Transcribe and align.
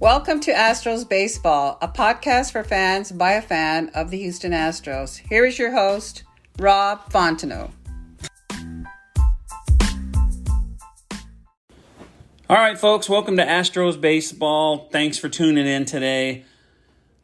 Welcome 0.00 0.38
to 0.42 0.52
Astros 0.52 1.08
Baseball, 1.08 1.76
a 1.82 1.88
podcast 1.88 2.52
for 2.52 2.62
fans 2.62 3.10
by 3.10 3.32
a 3.32 3.42
fan 3.42 3.88
of 3.96 4.12
the 4.12 4.18
Houston 4.18 4.52
Astros. 4.52 5.16
Here 5.28 5.44
is 5.44 5.58
your 5.58 5.72
host, 5.72 6.22
Rob 6.60 7.10
Fontenot. 7.10 7.72
All 12.48 12.56
right, 12.56 12.78
folks, 12.78 13.08
welcome 13.08 13.36
to 13.38 13.44
Astros 13.44 14.00
Baseball. 14.00 14.88
Thanks 14.92 15.18
for 15.18 15.28
tuning 15.28 15.66
in 15.66 15.84
today. 15.84 16.44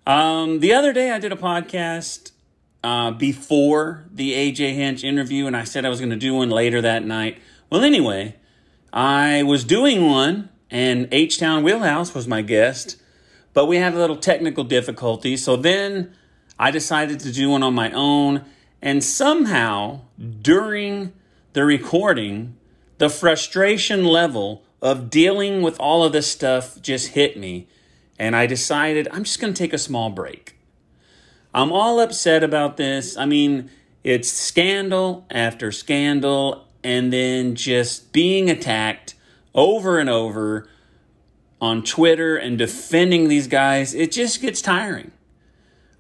Um, 0.05 0.59
the 0.59 0.75
other 0.75 0.93
day, 0.93 1.13
I 1.13 1.21
did 1.21 1.31
a 1.31 1.37
podcast 1.37 2.33
uh, 2.83 3.13
before 3.13 4.05
the 4.11 4.33
AJ 4.33 4.75
Hinch 4.75 5.05
interview, 5.05 5.47
and 5.47 5.57
I 5.57 5.63
said 5.63 5.85
I 5.85 5.91
was 5.91 6.01
going 6.01 6.11
to 6.11 6.17
do 6.17 6.35
one 6.35 6.51
later 6.51 6.81
that 6.81 7.05
night. 7.05 7.39
Well, 7.71 7.85
anyway, 7.85 8.35
I 8.93 9.45
was 9.45 9.63
doing 9.63 10.05
one 10.05 10.49
and 10.71 11.09
H 11.13 11.39
Town 11.39 11.63
Wheelhouse 11.63 12.15
was 12.15 12.27
my 12.27 12.43
guest, 12.43 12.97
but 13.53 13.67
we 13.67 13.77
had 13.77 13.95
a 13.95 13.99
little 13.99 14.17
technical 14.17 14.65
difficulty. 14.65 15.37
So 15.37 15.57
then 15.57 16.13
I 16.59 16.71
decided 16.71 17.21
to 17.21 17.33
do 17.33 17.51
one 17.51 17.63
on 17.63 17.75
my 17.75 17.91
own, 17.93 18.45
and 18.83 19.03
somehow 19.03 20.03
during 20.43 21.13
the 21.53 21.65
recording, 21.65 22.57
the 22.99 23.09
frustration 23.09 24.05
level 24.05 24.63
of 24.83 25.11
dealing 25.11 25.63
with 25.63 25.79
all 25.81 26.05
of 26.05 26.13
this 26.13 26.31
stuff 26.31 26.81
just 26.83 27.09
hit 27.09 27.39
me, 27.39 27.67
and 28.19 28.37
I 28.37 28.47
decided 28.47 29.09
I'm 29.11 29.25
just 29.25 29.41
going 29.41 29.55
to 29.55 29.59
take 29.59 29.73
a 29.73 29.79
small 29.79 30.11
break. 30.11 30.57
I'm 31.55 31.73
all 31.73 32.01
upset 32.01 32.43
about 32.43 32.77
this. 32.77 33.17
I 33.17 33.27
mean, 33.27 33.71
it's 34.03 34.31
scandal 34.31 35.27
after 35.31 35.73
scandal, 35.73 36.69
and 36.83 37.13
then 37.13 37.55
just 37.55 38.13
being 38.13 38.51
attacked 38.51 39.14
over 39.55 39.99
and 39.99 40.11
over 40.11 40.69
on 41.61 41.83
Twitter 41.83 42.37
and 42.37 42.59
defending 42.59 43.29
these 43.29 43.47
guys, 43.47 43.95
it 43.95 44.13
just 44.13 44.41
gets 44.41 44.61
tiring. 44.61 45.13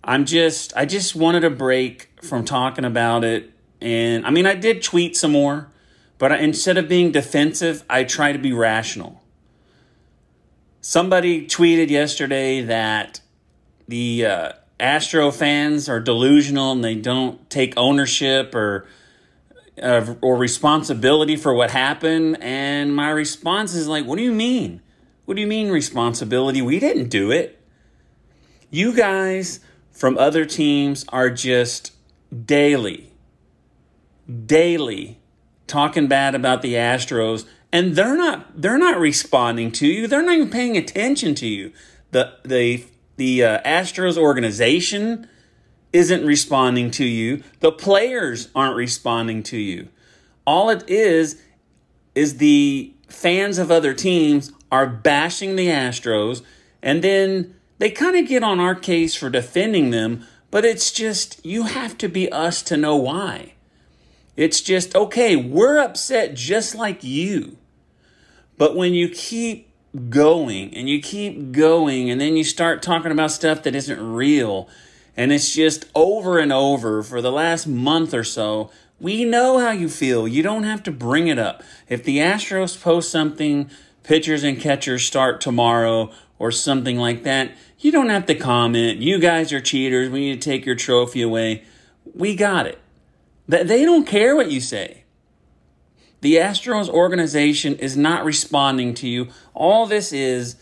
I'm 0.03 0.27
just, 0.27 0.77
I 0.77 0.85
just 0.85 1.15
wanted 1.15 1.45
a 1.45 1.51
break 1.51 2.11
from 2.23 2.45
talking 2.45 2.85
about 2.85 3.25
it. 3.25 3.51
And 3.81 4.27
I 4.27 4.31
mean, 4.31 4.47
I 4.47 4.55
did 4.55 4.83
tweet 4.83 5.17
some 5.17 5.33
more, 5.33 5.71
but 6.19 6.33
I, 6.33 6.39
instead 6.39 6.77
of 6.77 6.89
being 6.89 7.13
defensive, 7.13 7.85
I 7.89 8.05
try 8.05 8.33
to 8.33 8.39
be 8.39 8.53
rational. 8.53 9.23
Somebody 10.81 11.47
tweeted 11.47 11.89
yesterday 11.89 12.61
that 12.63 13.21
the 13.89 14.27
uh, 14.27 14.53
Astro 14.79 15.31
fans 15.31 15.89
are 15.89 16.01
delusional 16.01 16.73
and 16.73 16.85
they 16.85 16.95
don't 16.95 17.49
take 17.49 17.73
ownership 17.77 18.55
or 18.55 18.87
uh, 19.83 20.15
or 20.21 20.37
responsibility 20.37 21.37
for 21.37 21.55
what 21.55 21.71
happened. 21.71 22.39
And 22.41 22.95
my 22.95 23.11
response 23.11 23.75
is 23.75 23.89
like, 23.89 24.07
what 24.07 24.17
do 24.17 24.23
you 24.23 24.33
mean? 24.33 24.81
What 25.25 25.35
do 25.35 25.41
you 25.41 25.47
mean 25.47 25.71
responsibility? 25.71 26.61
We 26.63 26.79
didn't 26.79 27.09
do 27.09 27.31
it. 27.31 27.61
You 28.71 28.95
guys 28.95 29.61
from 29.91 30.19
other 30.19 30.45
teams 30.45 31.05
are 31.09 31.31
just 31.31 31.93
daily, 32.45 33.13
daily 34.47 35.21
talking 35.67 36.09
bad 36.09 36.35
about 36.35 36.63
the 36.63 36.75
Astros 36.75 37.47
and 37.75 37.97
they're 37.97 38.17
not 38.17 38.63
they're 38.63 38.79
not 38.79 39.01
responding 39.01 39.73
to 39.73 39.87
you. 39.89 40.07
They're 40.07 40.23
not 40.23 40.35
even 40.37 40.49
paying 40.49 40.77
attention 40.77 41.35
to 41.35 41.47
you. 41.47 41.73
The 42.13 42.35
the 42.45 42.87
the 43.17 43.43
uh, 43.43 43.63
Astros 43.63 44.17
organization 44.17 45.29
isn't 45.95 46.27
responding 46.27 46.91
to 46.91 47.05
you. 47.05 47.43
The 47.61 47.73
players 47.73 48.49
aren't 48.55 48.77
responding 48.77 49.45
to 49.45 49.57
you. 49.57 49.89
All 50.45 50.69
it 50.69 50.85
is 50.91 51.41
is 52.15 52.37
the 52.37 52.93
fans 53.09 53.59
of 53.59 53.71
other 53.71 53.95
teams 53.95 54.53
are 54.73 54.89
bashing 54.89 55.55
the 55.55 55.69
Astros 55.69 56.43
and 56.83 57.03
then 57.03 57.55
they 57.79 57.91
kind 57.91 58.17
of 58.17 58.27
get 58.27 58.43
on 58.43 58.59
our 58.61 58.75
case 58.75 59.15
for 59.15 59.31
defending 59.31 59.91
them, 59.91 60.27
but 60.51 60.65
it's 60.65 60.91
just 60.91 61.45
you 61.47 61.63
have 61.63 61.97
to 61.99 62.09
be 62.09 62.31
us 62.31 62.61
to 62.65 62.77
know 62.77 62.97
why. 62.97 63.55
It's 64.37 64.61
just 64.61 64.97
okay, 64.97 65.37
we're 65.37 65.79
upset 65.79 66.35
just 66.35 66.75
like 66.75 67.05
you. 67.05 67.57
But 68.59 68.77
when 68.77 68.95
you 68.95 69.09
keep 69.09 69.71
going 70.11 70.75
and 70.75 70.89
you 70.89 71.01
keep 71.01 71.53
going 71.53 72.11
and 72.11 72.21
then 72.21 72.37
you 72.37 72.43
start 72.43 72.83
talking 72.83 73.13
about 73.13 73.31
stuff 73.31 73.63
that 73.63 73.77
isn't 73.77 74.01
real 74.01 74.69
and 75.17 75.33
it's 75.33 75.55
just 75.55 75.87
over 75.95 76.39
and 76.39 76.53
over 76.53 77.03
for 77.03 77.23
the 77.23 77.33
last 77.33 77.67
month 77.67 78.13
or 78.13 78.25
so. 78.25 78.71
We 79.01 79.25
know 79.25 79.59
how 79.59 79.71
you 79.71 79.89
feel. 79.89 80.27
You 80.27 80.43
don't 80.43 80.65
have 80.65 80.83
to 80.85 80.93
bring 80.93 81.29
it 81.29 81.39
up. 81.39 81.63
If 81.89 82.05
the 82.05 82.19
Astros 82.19 82.81
post 82.81 83.11
something, 83.11 83.71
pitchers 84.03 84.43
and 84.45 84.61
catchers 84.61 85.05
start 85.05 85.41
tomorrow 85.41 86.11
or 86.39 86.51
something 86.51 86.97
like 86.97 87.23
that, 87.25 87.53
you 87.79 87.93
don't 87.93 88.09
have 88.09 88.27
to 88.27 88.35
comment. 88.35 89.01
You 89.01 89.19
guys 89.19 89.53
are 89.53 89.61
cheaters. 89.61 90.11
We 90.11 90.21
need 90.21 90.41
to 90.41 90.51
take 90.51 90.65
your 90.65 90.75
trophy 90.75 91.23
away. 91.23 91.65
We 92.15 92.35
got 92.35 92.67
it. 92.67 92.79
They 93.47 93.85
don't 93.85 94.07
care 94.07 94.35
what 94.35 94.51
you 94.51 94.61
say. 94.61 95.05
The 96.23 96.37
Astros 96.37 96.89
organization 96.89 97.75
is 97.75 97.97
not 97.97 98.25
responding 98.25 98.95
to 98.95 99.09
you. 99.09 99.29
All 99.53 99.87
this 99.87 100.13
is 100.13 100.57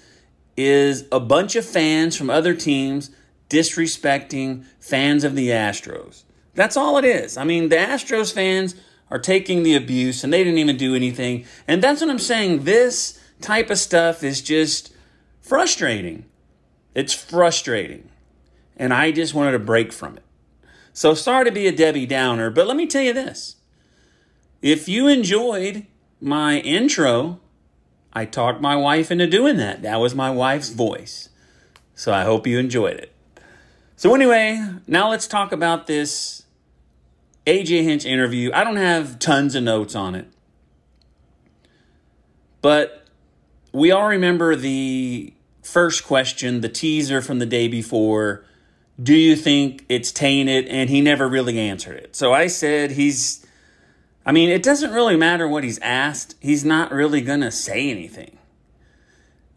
is 0.57 1.07
a 1.13 1.21
bunch 1.21 1.55
of 1.55 1.65
fans 1.65 2.17
from 2.17 2.29
other 2.29 2.55
teams 2.55 3.11
disrespecting 3.53 4.65
fans 4.81 5.25
of 5.25 5.37
the 5.37 5.51
Astros. 5.51 6.25
That's 6.55 6.77
all 6.77 6.97
it 6.97 7.05
is. 7.05 7.37
I 7.37 7.45
mean, 7.45 7.69
the 7.69 7.77
Astros 7.77 8.33
fans 8.33 8.75
are 9.11 9.19
taking 9.19 9.63
the 9.63 9.75
abuse 9.75 10.25
and 10.25 10.33
they 10.33 10.43
didn't 10.43 10.59
even 10.59 10.77
do 10.77 10.95
anything. 10.95 11.45
And 11.69 11.83
that's 11.83 12.01
what 12.01 12.11
I'm 12.11 12.19
saying. 12.19 12.65
This 12.65 13.21
type 13.41 13.71
of 13.71 13.79
stuff 13.79 14.23
is 14.23 14.41
just 14.41 14.95
frustrating. 15.41 16.25
It's 16.95 17.13
frustrating. 17.13 18.09
And 18.77 18.95
I 18.95 19.13
just 19.13 19.35
wanted 19.35 19.55
a 19.55 19.59
break 19.59 19.93
from 19.93 20.17
it. 20.17 20.23
So 20.95 21.15
sorry 21.15 21.45
to 21.45 21.51
be 21.51 21.67
a 21.67 21.73
Debbie 21.73 22.07
Downer, 22.07 22.51
but 22.51 22.67
let 22.67 22.77
me 22.77 22.87
tell 22.87 23.03
you 23.03 23.13
this. 23.13 23.57
If 24.61 24.89
you 24.89 25.09
enjoyed 25.09 25.87
my 26.21 26.59
intro, 26.59 27.41
I 28.13 28.25
talked 28.25 28.61
my 28.61 28.77
wife 28.77 29.11
into 29.11 29.27
doing 29.27 29.57
that. 29.57 29.83
That 29.83 30.01
was 30.01 30.15
my 30.15 30.31
wife's 30.31 30.69
voice. 30.69 31.31
So 31.95 32.13
I 32.13 32.25
hope 32.25 32.47
you 32.47 32.59
enjoyed 32.59 32.97
it. 32.97 33.12
So, 34.03 34.17
anyway, 34.17 34.61
now 34.89 35.11
let's 35.11 35.29
talk 35.29 35.53
about 35.53 35.87
this 35.87 36.43
AJ 37.47 37.85
Hinch 37.85 38.05
interview. 38.05 38.51
I 38.53 38.65
don't 38.65 38.75
have 38.75 39.21
tons 39.21 39.55
of 39.55 39.63
notes 39.63 39.95
on 39.95 40.17
it, 40.17 40.27
but 42.63 43.07
we 43.71 43.93
all 43.93 44.09
remember 44.09 44.57
the 44.57 45.33
first 45.63 46.03
question, 46.05 46.63
the 46.63 46.69
teaser 46.69 47.23
from 47.23 47.39
the 47.39 47.47
day 47.47 47.69
before. 47.69 48.45
Do 49.01 49.15
you 49.15 49.37
think 49.37 49.85
it's 49.89 50.11
tainted? 50.11 50.67
And 50.67 50.91
he 50.91 51.01
never 51.01 51.29
really 51.29 51.61
answered 51.61 51.95
it. 51.99 52.17
So 52.17 52.33
I 52.33 52.49
said 52.49 52.91
he's, 52.91 53.47
I 54.27 54.33
mean, 54.33 54.49
it 54.51 54.65
doesn't 54.65 54.91
really 54.91 55.17
matter 55.17 55.47
what 55.47 55.63
he's 55.63 55.79
asked. 55.79 56.35
He's 56.41 56.65
not 56.65 56.91
really 56.91 57.21
going 57.21 57.43
to 57.43 57.53
say 57.53 57.89
anything. 57.89 58.37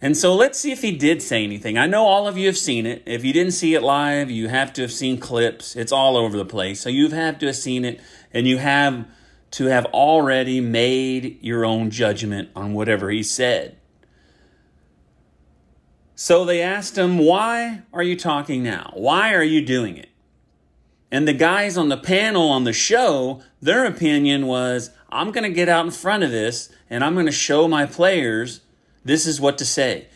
And 0.06 0.16
so 0.16 0.36
let's 0.36 0.60
see 0.60 0.72
if 0.72 0.84
he 0.84 0.92
did 0.92 1.24
say 1.24 1.44
anything. 1.44 1.80
I 1.80 1.88
know 1.88 2.06
all 2.06 2.28
of 2.28 2.38
you 2.38 2.46
have 2.46 2.60
seen 2.60 2.86
it. 2.86 3.02
If 3.08 3.26
you 3.26 3.34
didn't 3.34 3.54
see 3.54 3.74
it 3.74 3.82
live, 3.82 4.30
you 4.30 4.50
have 4.50 4.72
to 4.74 4.84
have 4.84 4.92
seen 4.92 5.18
clips. 5.18 5.76
It's 5.76 5.92
all 5.92 6.16
over 6.16 6.38
the 6.38 6.46
place. 6.46 6.80
So 6.80 6.90
you 6.90 7.10
have 7.10 7.40
to 7.40 7.48
have 7.48 7.56
seen 7.56 7.84
it 7.84 8.00
and 8.32 8.48
you 8.48 8.60
have 8.60 9.08
to 9.50 9.66
have 9.66 9.86
already 9.86 10.62
made 10.62 11.44
your 11.44 11.66
own 11.66 11.90
judgment 11.90 12.50
on 12.56 12.76
whatever 12.76 13.10
he 13.10 13.24
said. 13.24 13.78
So 16.14 16.46
they 16.46 16.62
asked 16.62 16.96
him, 16.96 17.18
Why 17.18 17.82
are 17.92 18.04
you 18.04 18.16
talking 18.16 18.62
now? 18.62 18.92
Why 18.94 19.34
are 19.34 19.42
you 19.42 19.66
doing 19.66 19.98
it? 19.98 20.10
And 21.12 21.28
the 21.28 21.34
guys 21.34 21.80
on 21.80 21.90
the 21.90 21.98
panel 21.98 22.52
on 22.52 22.64
the 22.64 22.74
show, 22.74 23.42
their 23.60 23.86
opinion 23.86 24.46
was, 24.46 24.92
I'm 25.10 25.32
going 25.32 25.46
to 25.46 25.50
get 25.50 25.68
out 25.68 25.86
in 25.86 25.92
front 25.92 26.24
of 26.24 26.30
this 26.30 26.72
and 26.92 27.04
I'm 27.04 27.16
going 27.16 27.26
to 27.26 27.32
show 27.32 27.68
my 27.68 27.88
players 27.88 28.62
this 29.06 29.26
is 29.26 29.40
what 29.40 29.58
to 29.60 29.66
say. 29.66 30.08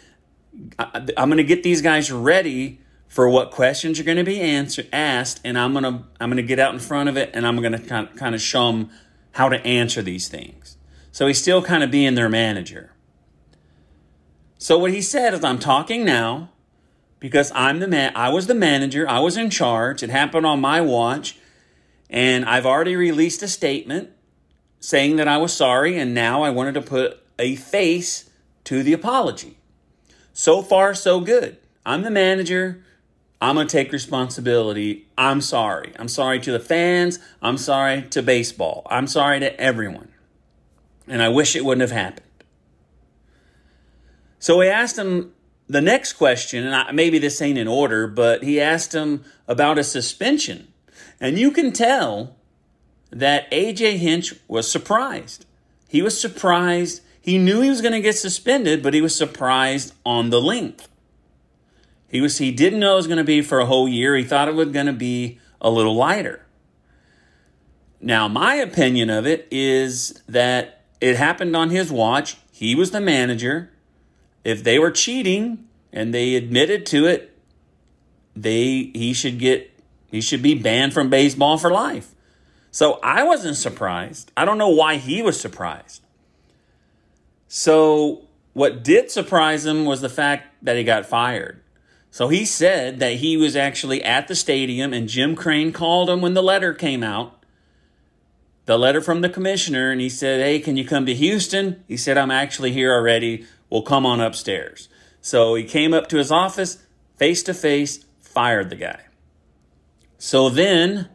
I, 0.77 1.05
am 1.15 1.29
going 1.29 1.37
to 1.37 1.43
get 1.43 1.63
these 1.63 1.81
guys 1.81 2.11
ready 2.11 2.81
for 3.07 3.29
what 3.29 3.51
questions 3.51 3.99
are 3.99 4.03
going 4.03 4.17
to 4.17 4.23
be 4.23 4.41
answered, 4.41 4.89
asked, 4.91 5.39
and 5.45 5.57
I'm 5.57 5.71
going 5.73 5.83
to 5.83 6.03
I'm 6.19 6.29
going 6.29 6.37
to 6.37 6.43
get 6.43 6.59
out 6.59 6.73
in 6.73 6.79
front 6.79 7.07
of 7.07 7.15
it, 7.15 7.29
and 7.33 7.47
I'm 7.47 7.57
going 7.57 7.71
to 7.71 7.79
kind 7.79 8.09
of, 8.09 8.15
kind 8.15 8.35
of 8.35 8.41
show 8.41 8.71
them 8.71 8.89
how 9.33 9.47
to 9.47 9.63
answer 9.65 10.01
these 10.01 10.27
things. 10.27 10.75
So 11.11 11.27
he's 11.27 11.41
still 11.41 11.61
kind 11.61 11.83
of 11.83 11.91
being 11.91 12.15
their 12.15 12.29
manager. 12.29 12.91
So 14.57 14.77
what 14.77 14.91
he 14.91 15.01
said 15.01 15.33
is, 15.33 15.43
I'm 15.43 15.59
talking 15.59 16.03
now 16.03 16.49
because 17.19 17.51
I'm 17.55 17.79
the 17.79 17.87
man. 17.87 18.11
I 18.15 18.29
was 18.29 18.47
the 18.47 18.55
manager. 18.55 19.07
I 19.07 19.19
was 19.19 19.37
in 19.37 19.49
charge. 19.49 20.03
It 20.03 20.09
happened 20.09 20.45
on 20.45 20.59
my 20.59 20.81
watch, 20.81 21.37
and 22.09 22.43
I've 22.45 22.65
already 22.65 22.95
released 22.95 23.43
a 23.43 23.47
statement 23.47 24.09
saying 24.79 25.17
that 25.17 25.27
I 25.27 25.37
was 25.37 25.53
sorry, 25.53 25.97
and 25.97 26.13
now 26.13 26.41
I 26.41 26.49
wanted 26.49 26.73
to 26.73 26.81
put 26.81 27.21
a 27.37 27.55
face 27.55 28.28
to 28.69 28.83
the 28.83 28.93
apology. 28.93 29.57
So 30.31 30.61
far, 30.61 30.93
so 30.93 31.21
good. 31.21 31.57
I'm 31.87 32.03
the 32.03 32.11
manager. 32.11 32.83
I'm 33.41 33.55
going 33.55 33.65
to 33.65 33.71
take 33.71 33.91
responsibility. 33.91 35.07
I'm 35.17 35.41
sorry. 35.41 35.91
I'm 35.97 36.07
sorry 36.07 36.39
to 36.41 36.51
the 36.51 36.59
fans. 36.59 37.17
I'm 37.41 37.57
sorry 37.57 38.03
to 38.11 38.21
baseball. 38.21 38.85
I'm 38.87 39.07
sorry 39.07 39.39
to 39.39 39.59
everyone. 39.59 40.09
And 41.07 41.19
I 41.19 41.29
wish 41.29 41.55
it 41.55 41.65
wouldn't 41.65 41.81
have 41.81 41.99
happened. 41.99 42.27
So 44.37 44.59
we 44.59 44.67
asked 44.67 44.99
him 44.99 45.33
the 45.67 45.81
next 45.81 46.13
question, 46.13 46.63
and 46.63 46.75
I, 46.75 46.91
maybe 46.91 47.17
this 47.17 47.41
ain't 47.41 47.57
in 47.57 47.67
order, 47.67 48.05
but 48.05 48.43
he 48.43 48.61
asked 48.61 48.93
him 48.93 49.25
about 49.47 49.79
a 49.79 49.83
suspension. 49.83 50.67
And 51.19 51.39
you 51.39 51.49
can 51.49 51.73
tell 51.73 52.35
that 53.09 53.49
AJ 53.49 53.97
Hinch 53.97 54.35
was 54.47 54.71
surprised. 54.71 55.47
He 55.87 56.03
was 56.03 56.21
surprised. 56.21 57.01
He 57.29 57.37
knew 57.37 57.61
he 57.61 57.69
was 57.69 57.81
going 57.81 57.93
to 57.93 58.01
get 58.01 58.17
suspended, 58.17 58.81
but 58.81 58.95
he 58.95 59.01
was 59.01 59.15
surprised 59.15 59.93
on 60.03 60.31
the 60.31 60.41
length. 60.41 60.89
He 62.07 62.21
was 62.21 62.39
he 62.39 62.51
didn't 62.51 62.79
know 62.79 62.93
it 62.93 62.95
was 62.95 63.05
going 63.05 63.19
to 63.19 63.23
be 63.23 63.43
for 63.43 63.59
a 63.59 63.67
whole 63.67 63.87
year. 63.87 64.15
He 64.15 64.23
thought 64.23 64.47
it 64.47 64.55
was 64.55 64.69
going 64.69 64.87
to 64.87 64.93
be 64.93 65.37
a 65.61 65.69
little 65.69 65.93
lighter. 65.93 66.43
Now, 68.01 68.27
my 68.27 68.55
opinion 68.55 69.11
of 69.11 69.27
it 69.27 69.47
is 69.51 70.23
that 70.27 70.81
it 70.99 71.17
happened 71.17 71.55
on 71.55 71.69
his 71.69 71.91
watch. 71.91 72.37
He 72.51 72.73
was 72.73 72.89
the 72.89 72.99
manager. 72.99 73.69
If 74.43 74.63
they 74.63 74.79
were 74.79 74.89
cheating 74.89 75.67
and 75.93 76.11
they 76.11 76.33
admitted 76.33 76.83
to 76.87 77.05
it, 77.05 77.37
they 78.35 78.89
he 78.95 79.13
should 79.13 79.37
get 79.37 79.71
he 80.07 80.19
should 80.19 80.41
be 80.41 80.55
banned 80.55 80.95
from 80.95 81.11
baseball 81.11 81.59
for 81.59 81.69
life. 81.69 82.15
So 82.71 82.99
I 83.03 83.21
wasn't 83.21 83.57
surprised. 83.57 84.31
I 84.35 84.45
don't 84.45 84.57
know 84.57 84.69
why 84.69 84.95
he 84.95 85.21
was 85.21 85.39
surprised. 85.39 86.01
So 87.49 88.27
what 88.53 88.83
did 88.83 89.11
surprise 89.11 89.65
him 89.65 89.83
was 89.83 89.99
the 89.99 90.07
fact 90.07 90.63
that 90.63 90.77
he 90.77 90.83
got 90.83 91.05
fired. 91.05 91.61
So 92.11 92.29
he 92.29 92.45
said 92.45 92.99
that 92.99 93.15
he 93.15 93.37
was 93.37 93.55
actually 93.55 94.03
at 94.03 94.27
the 94.27 94.35
stadium 94.35 94.93
and 94.93 95.09
Jim 95.09 95.35
Crane 95.35 95.73
called 95.73 96.09
him 96.09 96.21
when 96.21 96.35
the 96.35 96.43
letter 96.43 96.73
came 96.73 97.03
out. 97.03 97.43
The 98.65 98.77
letter 98.77 99.01
from 99.01 99.21
the 99.21 99.29
commissioner, 99.29 99.89
and 99.91 99.99
he 99.99 100.09
said, 100.09 100.41
Hey, 100.41 100.59
can 100.59 100.77
you 100.77 100.85
come 100.85 101.07
to 101.07 101.13
Houston? 101.15 101.83
He 101.87 101.97
said, 101.97 102.19
I'm 102.19 102.29
actually 102.29 102.71
here 102.71 102.93
already. 102.93 103.47
We'll 103.67 103.81
come 103.81 104.05
on 104.05 104.21
upstairs. 104.21 104.89
So 105.21 105.55
he 105.55 105.63
came 105.63 105.91
up 105.91 106.07
to 106.09 106.17
his 106.17 106.31
office, 106.31 106.77
face 107.17 107.41
to 107.43 107.55
face, 107.55 108.05
fired 108.21 108.69
the 108.69 108.75
guy. 108.75 109.05
So 110.19 110.49
then 110.49 111.09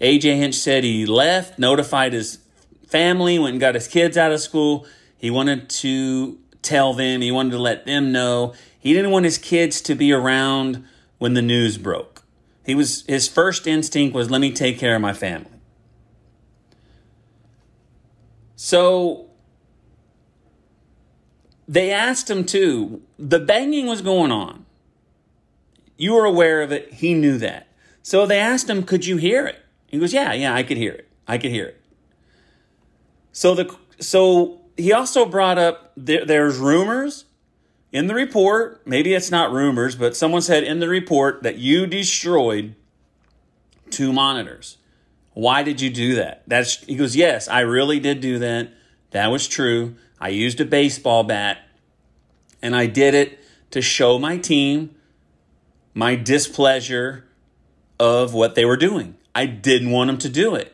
AJ 0.00 0.36
Hinch 0.36 0.54
said 0.54 0.84
he 0.84 1.04
left, 1.04 1.58
notified 1.58 2.14
his 2.14 2.38
family, 2.86 3.38
went 3.38 3.52
and 3.52 3.60
got 3.60 3.74
his 3.74 3.88
kids 3.88 4.16
out 4.16 4.32
of 4.32 4.40
school. 4.40 4.86
He 5.24 5.30
wanted 5.30 5.70
to 5.70 6.38
tell 6.60 6.92
them, 6.92 7.22
he 7.22 7.30
wanted 7.30 7.52
to 7.52 7.58
let 7.58 7.86
them 7.86 8.12
know 8.12 8.52
he 8.78 8.92
didn't 8.92 9.10
want 9.10 9.24
his 9.24 9.38
kids 9.38 9.80
to 9.80 9.94
be 9.94 10.12
around 10.12 10.84
when 11.16 11.32
the 11.32 11.40
news 11.40 11.78
broke. 11.78 12.24
He 12.66 12.74
was 12.74 13.06
his 13.06 13.26
first 13.26 13.66
instinct 13.66 14.14
was 14.14 14.30
let 14.30 14.42
me 14.42 14.52
take 14.52 14.78
care 14.78 14.94
of 14.94 15.00
my 15.00 15.14
family. 15.14 15.50
So 18.54 19.30
they 21.66 21.90
asked 21.90 22.28
him 22.28 22.44
too. 22.44 23.00
The 23.18 23.40
banging 23.40 23.86
was 23.86 24.02
going 24.02 24.30
on. 24.30 24.66
You 25.96 26.12
were 26.12 26.26
aware 26.26 26.60
of 26.60 26.70
it. 26.70 26.92
He 26.92 27.14
knew 27.14 27.38
that. 27.38 27.68
So 28.02 28.26
they 28.26 28.40
asked 28.40 28.68
him, 28.68 28.82
"Could 28.82 29.06
you 29.06 29.16
hear 29.16 29.46
it?" 29.46 29.64
He 29.86 29.98
goes, 29.98 30.12
"Yeah, 30.12 30.34
yeah, 30.34 30.54
I 30.54 30.62
could 30.62 30.76
hear 30.76 30.92
it. 30.92 31.08
I 31.26 31.38
could 31.38 31.50
hear 31.50 31.64
it." 31.64 31.80
So 33.32 33.54
the 33.54 33.74
so 33.98 34.60
he 34.76 34.92
also 34.92 35.24
brought 35.26 35.58
up 35.58 35.92
there, 35.96 36.24
there's 36.24 36.58
rumors 36.58 37.24
in 37.92 38.08
the 38.08 38.14
report, 38.14 38.84
maybe 38.84 39.14
it's 39.14 39.30
not 39.30 39.52
rumors, 39.52 39.94
but 39.94 40.16
someone 40.16 40.42
said 40.42 40.64
in 40.64 40.80
the 40.80 40.88
report 40.88 41.44
that 41.44 41.58
you 41.58 41.86
destroyed 41.86 42.74
two 43.90 44.12
monitors. 44.12 44.78
Why 45.32 45.62
did 45.62 45.80
you 45.80 45.90
do 45.90 46.16
that? 46.16 46.42
That's 46.46 46.84
he 46.84 46.96
goes, 46.96 47.14
"Yes, 47.14 47.46
I 47.46 47.60
really 47.60 48.00
did 48.00 48.20
do 48.20 48.40
that. 48.40 48.72
That 49.12 49.30
was 49.30 49.46
true. 49.46 49.94
I 50.20 50.28
used 50.28 50.60
a 50.60 50.64
baseball 50.64 51.22
bat 51.22 51.58
and 52.60 52.74
I 52.74 52.86
did 52.86 53.14
it 53.14 53.38
to 53.70 53.80
show 53.80 54.18
my 54.18 54.38
team 54.38 54.94
my 55.92 56.16
displeasure 56.16 57.24
of 58.00 58.34
what 58.34 58.56
they 58.56 58.64
were 58.64 58.76
doing. 58.76 59.14
I 59.34 59.46
didn't 59.46 59.90
want 59.90 60.08
them 60.08 60.18
to 60.18 60.28
do 60.28 60.56
it." 60.56 60.73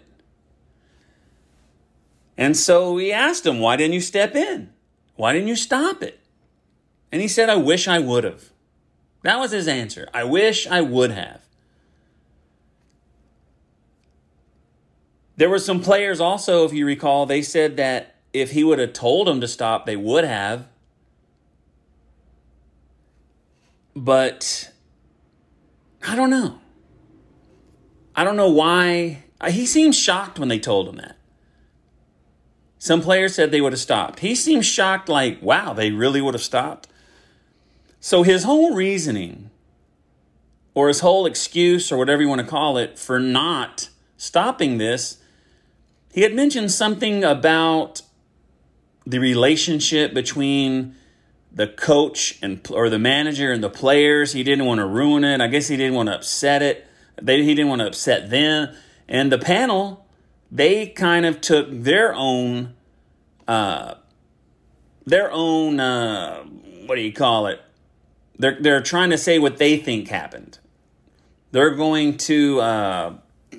And 2.41 2.57
so 2.57 2.95
we 2.95 3.13
asked 3.13 3.47
him, 3.47 3.61
"Why 3.61 3.77
didn't 3.77 3.93
you 3.93 4.01
step 4.01 4.35
in? 4.35 4.73
Why 5.15 5.33
didn't 5.33 5.49
you 5.49 5.57
stop 5.57 6.03
it?" 6.03 6.19
And 7.13 7.21
he 7.21 7.29
said, 7.29 7.49
I 7.49 7.57
wish 7.57 7.89
I 7.89 7.99
would 7.99 8.25
have. 8.25 8.51
That 9.23 9.39
was 9.39 9.51
his 9.51 9.69
answer. 9.69 10.09
I 10.15 10.25
wish 10.25 10.67
I 10.67 10.81
would 10.81 11.11
have. 11.11 11.43
There 15.37 15.51
were 15.51 15.59
some 15.59 15.83
players 15.83 16.21
also, 16.21 16.65
if 16.65 16.73
you 16.73 16.87
recall, 16.87 17.27
they 17.27 17.43
said 17.43 17.77
that 17.79 18.15
if 18.33 18.53
he 18.53 18.63
would 18.63 18.79
have 18.79 18.93
told 18.93 19.27
them 19.27 19.41
to 19.41 19.49
stop, 19.49 19.87
they 19.87 19.97
would 19.97 20.25
have. 20.25 20.69
But 23.97 24.71
I 26.07 26.15
don't 26.15 26.31
know. 26.31 26.59
I 28.15 28.25
don't 28.25 28.37
know 28.37 28.51
why. 28.51 29.25
He 29.49 29.67
seemed 29.67 29.95
shocked 29.95 30.39
when 30.39 30.49
they 30.49 30.59
told 30.59 30.89
him 30.89 30.97
that. 30.97 31.17
Some 32.83 33.03
players 33.03 33.35
said 33.35 33.51
they 33.51 33.61
would 33.61 33.75
have 33.75 33.81
stopped. 33.81 34.21
He 34.21 34.35
seemed 34.35 34.65
shocked, 34.65 35.11
like, 35.11 35.43
wow, 35.43 35.75
they 35.75 35.91
really 35.91 36.23
would 36.23 36.33
have 36.33 36.43
stopped. 36.43 36.89
So 38.01 38.23
his 38.23 38.45
whole 38.45 38.75
reasoning, 38.75 39.51
or 40.73 40.89
his 40.89 41.01
whole 41.01 41.27
excuse, 41.27 41.93
or 41.93 41.99
whatever 41.99 42.23
you 42.23 42.29
want 42.29 42.41
to 42.41 42.47
call 42.47 42.79
it, 42.79 42.99
for 42.99 43.21
not 43.21 43.91
stopping 44.17 44.79
this, 44.79 45.19
he 46.11 46.23
had 46.23 46.33
mentioned 46.33 46.73
something 46.73 47.23
about 47.23 48.01
the 49.05 49.19
relationship 49.19 50.15
between 50.15 50.97
the 51.53 51.67
coach 51.67 52.39
and 52.41 52.67
or 52.71 52.89
the 52.89 52.99
manager 52.99 53.53
and 53.53 53.63
the 53.63 53.69
players. 53.69 54.33
He 54.33 54.43
didn't 54.43 54.65
want 54.65 54.79
to 54.79 54.87
ruin 54.87 55.23
it. 55.23 55.43
I 55.43 55.49
guess 55.49 55.69
he 55.69 55.77
didn't 55.77 55.95
want 55.95 56.09
to 56.09 56.15
upset 56.15 56.63
it. 56.63 56.87
They, 57.21 57.43
he 57.43 57.55
didn't 57.55 57.69
want 57.69 57.81
to 57.81 57.89
upset 57.89 58.31
them. 58.31 58.75
And 59.07 59.31
the 59.31 59.39
panel, 59.39 60.07
they 60.51 60.87
kind 60.87 61.27
of 61.27 61.41
took 61.41 61.69
their 61.71 62.15
own, 62.15 62.75
uh, 63.47 63.95
their 65.07 65.31
own, 65.33 65.81
uh, 65.81 66.43
what 66.87 66.97
do 66.97 67.03
you 67.03 67.13
call 67.13 67.47
it? 67.47 67.61
They're, 68.39 68.59
they're 68.61 68.83
trying 68.83 69.11
to 69.11 69.19
say 69.19 69.39
what 69.39 69.59
they 69.59 69.77
think 69.77 70.09
happened. 70.09 70.59
They're 71.53 71.75
going 71.75 72.17
to, 72.19 72.61
uh, 72.61 73.15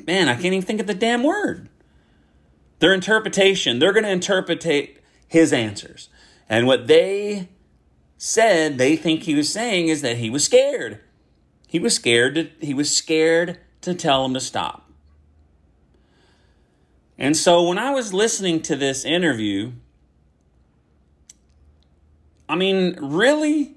man, 0.07 0.29
I 0.29 0.33
can't 0.33 0.45
even 0.47 0.61
think 0.61 0.79
of 0.79 0.87
the 0.87 0.93
damn 0.93 1.23
word. 1.23 1.69
Their 2.79 2.93
interpretation, 2.93 3.79
they're 3.79 3.93
going 3.93 4.05
to 4.05 4.11
interpret 4.11 4.65
his 5.27 5.53
answers. 5.53 6.09
And 6.49 6.65
what 6.67 6.87
they 6.87 7.49
said 8.17 8.77
they 8.77 8.95
think 8.95 9.23
he 9.23 9.35
was 9.35 9.51
saying 9.51 9.87
is 9.87 10.01
that 10.01 10.17
he 10.17 10.29
was 10.29 10.43
scared. 10.43 10.99
He 11.67 11.79
was 11.79 11.95
scared 11.95 12.35
to, 12.35 12.49
he 12.59 12.73
was 12.73 12.95
scared 12.95 13.59
to 13.81 13.93
tell 13.93 14.25
him 14.25 14.33
to 14.33 14.39
stop. 14.39 14.80
And 17.21 17.37
so 17.37 17.63
when 17.63 17.77
I 17.77 17.91
was 17.91 18.13
listening 18.13 18.61
to 18.63 18.75
this 18.75 19.05
interview, 19.05 19.71
I 22.49 22.55
mean, 22.55 22.97
really? 22.99 23.75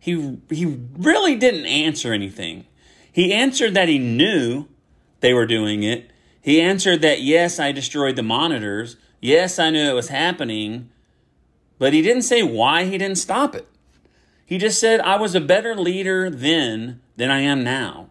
he 0.00 0.38
he 0.48 0.78
really 0.96 1.36
didn't 1.36 1.66
answer 1.66 2.12
anything. 2.12 2.66
He 3.12 3.32
answered 3.32 3.74
that 3.74 3.88
he 3.88 3.98
knew 3.98 4.66
they 5.20 5.34
were 5.34 5.46
doing 5.46 5.82
it. 5.82 6.10
He 6.40 6.60
answered 6.60 7.02
that 7.02 7.20
yes, 7.20 7.60
I 7.60 7.70
destroyed 7.70 8.16
the 8.16 8.22
monitors. 8.22 8.96
Yes, 9.20 9.58
I 9.58 9.68
knew 9.68 9.90
it 9.90 9.94
was 9.94 10.08
happening. 10.08 10.88
But 11.78 11.92
he 11.92 12.00
didn't 12.00 12.22
say 12.22 12.42
why 12.42 12.84
he 12.84 12.96
didn't 12.96 13.18
stop 13.18 13.54
it. 13.54 13.68
He 14.46 14.58
just 14.58 14.80
said 14.80 15.00
I 15.00 15.16
was 15.16 15.34
a 15.34 15.40
better 15.40 15.76
leader 15.76 16.30
then 16.30 17.00
than 17.16 17.30
I 17.30 17.40
am 17.40 17.62
now. 17.62 18.09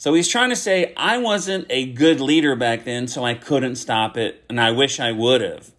So 0.00 0.14
he's 0.14 0.28
trying 0.28 0.48
to 0.48 0.56
say 0.56 0.94
I 0.96 1.18
wasn't 1.18 1.66
a 1.68 1.84
good 1.84 2.22
leader 2.22 2.56
back 2.56 2.84
then, 2.84 3.06
so 3.06 3.22
I 3.22 3.34
couldn't 3.34 3.76
stop 3.76 4.16
it, 4.16 4.42
and 4.48 4.58
I 4.58 4.70
wish 4.70 4.98
I 4.98 5.12
would 5.12 5.42
have. 5.42 5.72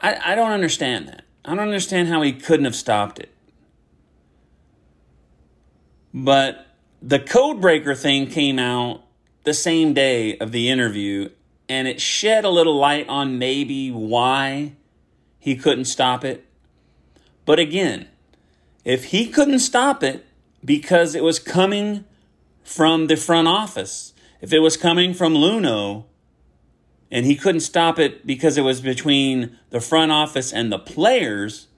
I, 0.00 0.16
I 0.24 0.34
don't 0.36 0.52
understand 0.52 1.08
that. 1.08 1.24
I 1.44 1.48
don't 1.48 1.58
understand 1.66 2.06
how 2.06 2.22
he 2.22 2.32
couldn't 2.32 2.64
have 2.64 2.76
stopped 2.76 3.18
it. 3.18 3.34
But 6.14 6.64
the 7.02 7.18
code 7.18 7.60
breaker 7.60 7.96
thing 7.96 8.28
came 8.28 8.60
out 8.60 9.02
the 9.42 9.52
same 9.52 9.92
day 9.92 10.38
of 10.38 10.52
the 10.52 10.70
interview, 10.70 11.30
and 11.68 11.88
it 11.88 12.00
shed 12.00 12.44
a 12.44 12.50
little 12.50 12.76
light 12.76 13.08
on 13.08 13.36
maybe 13.36 13.90
why 13.90 14.74
he 15.40 15.56
couldn't 15.56 15.86
stop 15.86 16.24
it. 16.24 16.46
But 17.44 17.58
again, 17.58 18.06
if 18.84 19.06
he 19.06 19.26
couldn't 19.26 19.58
stop 19.58 20.04
it 20.04 20.24
because 20.64 21.14
it 21.14 21.22
was 21.22 21.38
coming 21.38 22.04
from 22.62 23.06
the 23.06 23.16
front 23.16 23.48
office, 23.48 24.12
if 24.40 24.52
it 24.52 24.60
was 24.60 24.76
coming 24.76 25.14
from 25.14 25.34
Luhnow 25.34 26.04
and 27.10 27.26
he 27.26 27.34
couldn't 27.34 27.60
stop 27.60 27.98
it 27.98 28.26
because 28.26 28.56
it 28.56 28.62
was 28.62 28.80
between 28.80 29.58
the 29.70 29.80
front 29.80 30.12
office 30.12 30.52
and 30.52 30.70
the 30.70 30.78
players, 30.78 31.68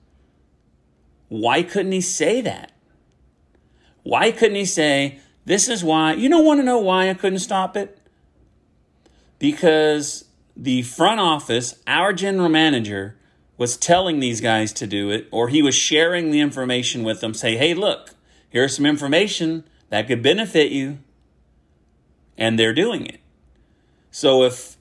why 1.29 1.63
couldn't 1.63 1.91
he 1.91 2.01
say 2.01 2.41
that? 2.41 2.71
Why 4.03 4.31
couldn't 4.31 4.55
he 4.55 4.65
say, 4.65 5.19
This 5.45 5.67
is 5.67 5.83
why? 5.83 6.13
You 6.13 6.29
don't 6.29 6.45
want 6.45 6.59
to 6.59 6.65
know 6.65 6.79
why 6.79 7.09
I 7.09 7.13
couldn't 7.13 7.39
stop 7.39 7.75
it? 7.75 7.97
Because 9.39 10.25
the 10.55 10.83
front 10.83 11.19
office, 11.19 11.81
our 11.87 12.13
general 12.13 12.49
manager, 12.49 13.17
was 13.57 13.77
telling 13.77 14.19
these 14.19 14.41
guys 14.41 14.71
to 14.73 14.87
do 14.87 15.09
it, 15.09 15.27
or 15.31 15.47
he 15.47 15.61
was 15.61 15.75
sharing 15.75 16.31
the 16.31 16.39
information 16.39 17.03
with 17.03 17.21
them, 17.21 17.33
say, 17.33 17.57
Hey, 17.57 17.73
look, 17.73 18.13
here's 18.53 18.75
some 18.75 18.85
information 18.85 19.65
that 19.89 20.07
could 20.07 20.23
benefit 20.23 20.71
you. 20.71 20.99
And 22.37 22.57
they're 22.57 22.73
doing 22.73 23.05
it. 23.05 23.19
So 24.09 24.43
if 24.43 24.77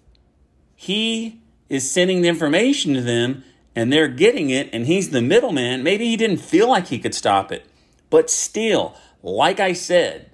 he 0.76 1.40
is 1.68 1.90
sending 1.90 2.22
the 2.22 2.28
information 2.28 2.94
to 2.94 3.00
them 3.00 3.44
and 3.74 3.92
they're 3.92 4.08
getting 4.08 4.50
it 4.50 4.70
and 4.72 4.86
he's 4.86 5.10
the 5.10 5.20
middleman, 5.20 5.82
maybe 5.82 6.06
he 6.06 6.16
didn't 6.16 6.38
feel 6.38 6.68
like 6.68 6.86
he 6.86 6.98
could 6.98 7.14
stop 7.14 7.50
it. 7.50 7.66
But 8.10 8.30
still, 8.30 8.94
like 9.22 9.58
I 9.58 9.72
said, 9.72 10.30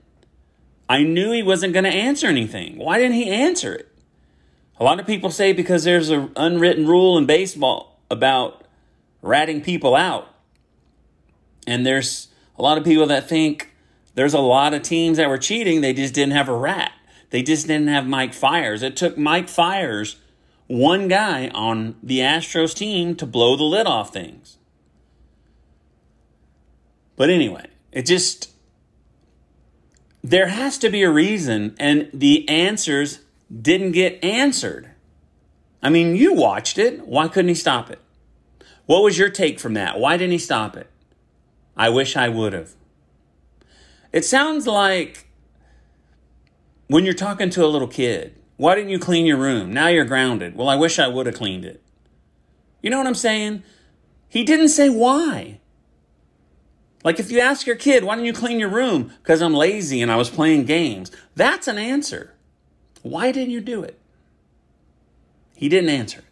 I 0.89 1.03
knew 1.03 1.33
he 1.33 1.43
wasn't 1.43 1.73
going 1.73 1.85
to 1.85 1.91
answer 1.91 2.27
anything. 2.27 2.79
Why 2.79 2.99
didn't 2.99 3.17
he 3.17 3.31
answer 3.31 3.75
it? 3.75 3.89
A 4.81 4.85
lot 4.85 5.01
of 5.01 5.07
people 5.07 5.31
say 5.31 5.53
because 5.53 5.85
there's 5.85 6.11
an 6.11 6.33
unwritten 6.37 6.87
rule 6.87 7.19
in 7.19 7.27
baseball 7.27 8.01
about 8.11 8.65
ratting 9.23 9.61
people 9.61 9.95
out. 9.95 10.35
And 11.67 11.85
there's 11.85 12.28
a 12.59 12.63
lot 12.63 12.77
of 12.77 12.85
people 12.85 13.07
that 13.07 13.29
think 13.29 13.73
there's 14.15 14.35
a 14.35 14.41
lot 14.41 14.75
of 14.75 14.83
teams 14.83 15.17
that 15.17 15.29
were 15.29 15.39
cheating, 15.39 15.81
they 15.81 15.93
just 15.93 16.13
didn't 16.13 16.33
have 16.33 16.49
a 16.49 16.57
rat. 16.57 16.93
They 17.31 17.43
just 17.43 17.67
didn't 17.67 17.89
have 17.89 18.07
Mike 18.07 18.35
Fiers. 18.35 18.83
It 18.83 18.97
took 18.97 19.17
Mike 19.17 19.49
Fiers, 19.49 20.17
one 20.67 21.09
guy 21.09 21.49
on 21.55 21.97
the 22.03 22.19
Astros 22.19 22.75
team 22.75 23.15
to 23.17 23.27
blow 23.27 23.57
the 23.57 23.65
lid 23.65 23.87
off 23.87 24.13
things. 24.13 24.59
But 27.17 27.31
anyway, 27.31 27.67
it 27.93 28.07
just, 28.07 28.51
there 30.23 30.49
has 30.49 30.79
to 30.79 30.91
be 30.91 31.03
a 31.03 31.11
reason, 31.11 31.77
and 31.79 32.11
the 32.13 32.49
answers 32.49 33.21
didn't 33.51 33.93
get 33.93 34.23
answered. 34.25 34.91
I 35.83 35.91
mean, 35.91 36.17
you 36.17 36.35
watched 36.35 36.79
it. 36.79 37.07
Why 37.07 37.29
couldn't 37.29 37.49
he 37.49 37.55
stop 37.55 37.91
it? 37.91 38.01
What 38.87 39.03
was 39.03 39.19
your 39.19 39.31
take 39.31 39.61
from 39.61 39.75
that? 39.75 40.01
Why 40.01 40.17
didn't 40.17 40.33
he 40.33 40.39
stop 40.39 40.77
it? 40.77 40.91
I 41.79 41.89
wish 41.89 42.17
I 42.17 42.29
would 42.29 42.53
have. 42.53 42.75
It 44.13 44.25
sounds 44.25 44.67
like 44.67 45.29
when 46.89 47.05
you're 47.05 47.15
talking 47.15 47.49
to 47.51 47.65
a 47.65 47.69
little 47.69 47.89
kid 47.89 48.39
why 48.59 48.75
didn't 48.75 48.91
you 48.91 48.99
clean 48.99 49.25
your 49.25 49.37
room? 49.37 49.73
Now 49.73 49.87
you're 49.87 50.05
grounded. 50.05 50.57
Well, 50.57 50.69
I 50.69 50.75
wish 50.75 50.99
I 50.99 51.07
would 51.07 51.27
have 51.27 51.37
cleaned 51.37 51.65
it. 51.65 51.81
You 52.83 52.91
know 52.91 52.99
what 52.99 53.07
I'm 53.07 53.15
saying? 53.15 53.63
He 54.29 54.43
didn't 54.43 54.71
say 54.71 54.91
why. 54.91 55.61
Like 57.05 57.21
if 57.21 57.31
you 57.31 57.39
ask 57.39 57.69
your 57.69 57.77
kid, 57.77 58.03
why 58.03 58.17
didn't 58.17 58.27
you 58.27 58.33
clean 58.33 58.59
your 58.59 58.69
room? 58.69 59.13
Because 59.23 59.41
I'm 59.41 59.55
lazy 59.55 60.03
and 60.03 60.11
I 60.11 60.17
was 60.17 60.29
playing 60.29 60.65
games. 60.65 61.13
That's 61.37 61.69
an 61.69 61.79
answer. 61.79 62.35
Why 63.03 63.31
didn't 63.31 63.53
you 63.53 63.61
do 63.61 63.85
it? 63.85 63.97
He 65.55 65.69
didn't 65.69 65.91
answer. 65.91 66.25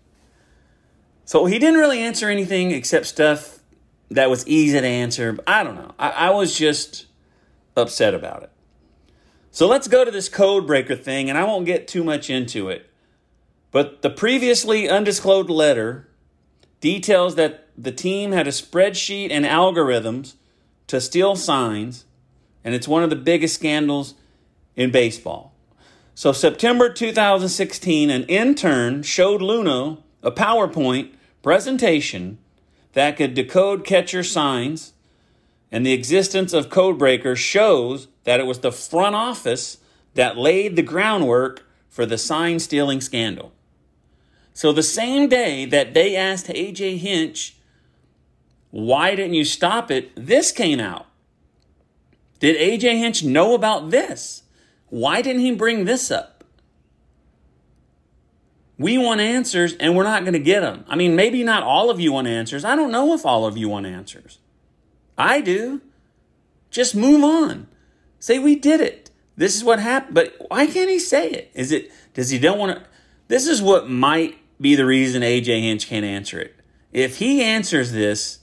So 1.24 1.46
he 1.46 1.60
didn't 1.60 1.78
really 1.78 2.00
answer 2.00 2.28
anything 2.28 2.72
except 2.72 3.06
stuff 3.06 3.55
that 4.10 4.30
was 4.30 4.46
easy 4.46 4.80
to 4.80 4.86
answer. 4.86 5.38
I 5.46 5.64
don't 5.64 5.75
know. 5.75 5.94
I, 5.98 6.10
I 6.10 6.30
was 6.30 6.56
just 6.56 7.06
upset 7.76 8.14
about 8.14 8.42
it. 8.42 8.50
So 9.50 9.66
let's 9.66 9.88
go 9.88 10.04
to 10.04 10.10
this 10.10 10.28
code 10.28 10.66
breaker 10.66 10.96
thing, 10.96 11.28
and 11.28 11.38
I 11.38 11.44
won't 11.44 11.66
get 11.66 11.88
too 11.88 12.04
much 12.04 12.28
into 12.28 12.68
it. 12.68 12.90
But 13.70 14.02
the 14.02 14.10
previously 14.10 14.88
undisclosed 14.88 15.50
letter 15.50 16.08
details 16.80 17.34
that 17.36 17.68
the 17.76 17.92
team 17.92 18.32
had 18.32 18.46
a 18.46 18.50
spreadsheet 18.50 19.30
and 19.30 19.44
algorithms 19.44 20.34
to 20.86 21.00
steal 21.00 21.36
signs, 21.36 22.04
and 22.64 22.75
it's 22.75 22.88
one 22.88 23.02
of 23.02 23.10
the 23.10 23.16
biggest 23.16 23.54
scandals 23.54 24.14
in 24.76 24.90
baseball. 24.90 25.54
So, 26.14 26.32
September 26.32 26.90
2016, 26.90 28.08
an 28.08 28.25
intern 28.25 29.02
showed 29.02 29.40
Luhnow 29.40 30.02
a 30.22 30.30
PowerPoint 30.30 31.12
presentation 31.42 32.38
that 32.96 33.18
could 33.18 33.34
decode 33.34 33.84
catcher 33.84 34.22
signs 34.22 34.94
and 35.70 35.84
the 35.84 35.92
existence 35.92 36.54
of 36.54 36.70
Codebreaker 36.70 37.36
shows 37.36 38.08
that 38.24 38.40
it 38.40 38.46
was 38.46 38.60
the 38.60 38.72
front 38.72 39.14
office 39.14 39.76
that 40.14 40.38
laid 40.38 40.76
the 40.76 40.82
groundwork 40.82 41.66
for 41.90 42.06
the 42.06 42.16
sign 42.16 42.58
stealing 42.58 43.02
scandal. 43.02 43.52
So 44.54 44.72
the 44.72 44.82
same 44.82 45.28
day 45.28 45.66
that 45.66 45.92
they 45.92 46.16
asked 46.16 46.46
AJ 46.46 46.96
Hinch, 46.96 47.58
why 48.70 49.14
didn't 49.14 49.34
you 49.34 49.44
stop 49.44 49.90
it? 49.90 50.10
This 50.16 50.50
came 50.50 50.80
out. 50.80 51.04
Did 52.38 52.56
AJ 52.56 52.96
Hinch 52.96 53.22
know 53.22 53.52
about 53.54 53.90
this? 53.90 54.44
Why 54.88 55.20
didn't 55.20 55.42
he 55.42 55.54
bring 55.54 55.84
this 55.84 56.10
up? 56.10 56.35
We 58.78 58.99
want 58.99 59.21
answers 59.21 59.75
and 59.75 59.97
we're 59.97 60.04
not 60.04 60.23
going 60.23 60.35
to 60.35 60.38
get 60.38 60.61
them. 60.61 60.85
I 60.88 60.97
mean, 60.97 61.16
maybe 61.16 61.42
not 61.42 61.62
all 61.62 61.90
of 61.90 61.99
you 61.99 62.12
want 62.12 62.28
answers. 62.28 62.64
I 62.64 62.76
don't 62.76 62.92
know 62.92 63.14
if 63.14 63.25
all 63.25 63.47
of 63.47 63.56
you 63.56 63.68
want 63.68 63.87
answers. 63.87 64.38
I 65.16 65.40
do. 65.40 65.80
Just 66.71 66.95
move 66.95 67.25
on. 67.25 67.68
Say 68.18 68.38
we 68.38 68.54
did 68.54 68.80
it. 68.80 69.11
This 69.37 69.56
is 69.56 69.64
what 69.64 69.78
happened. 69.78 70.14
But 70.14 70.35
why 70.49 70.66
can't 70.66 70.90
he 70.90 70.99
say 70.99 71.30
it? 71.30 71.50
Is 71.54 71.73
it 71.73 71.90
does 72.14 72.30
he 72.30 72.38
don't 72.38 72.59
want 72.59 72.78
to 72.78 72.85
This 73.28 73.47
is 73.47 73.62
what 73.62 73.88
might 73.88 74.38
be 74.61 74.75
the 74.75 74.87
reason 74.87 75.23
AJ 75.23 75.62
Hinch 75.62 75.87
can't 75.87 76.04
answer 76.04 76.38
it. 76.38 76.54
If 76.92 77.18
he 77.18 77.42
answers 77.42 77.92
this, 77.92 78.40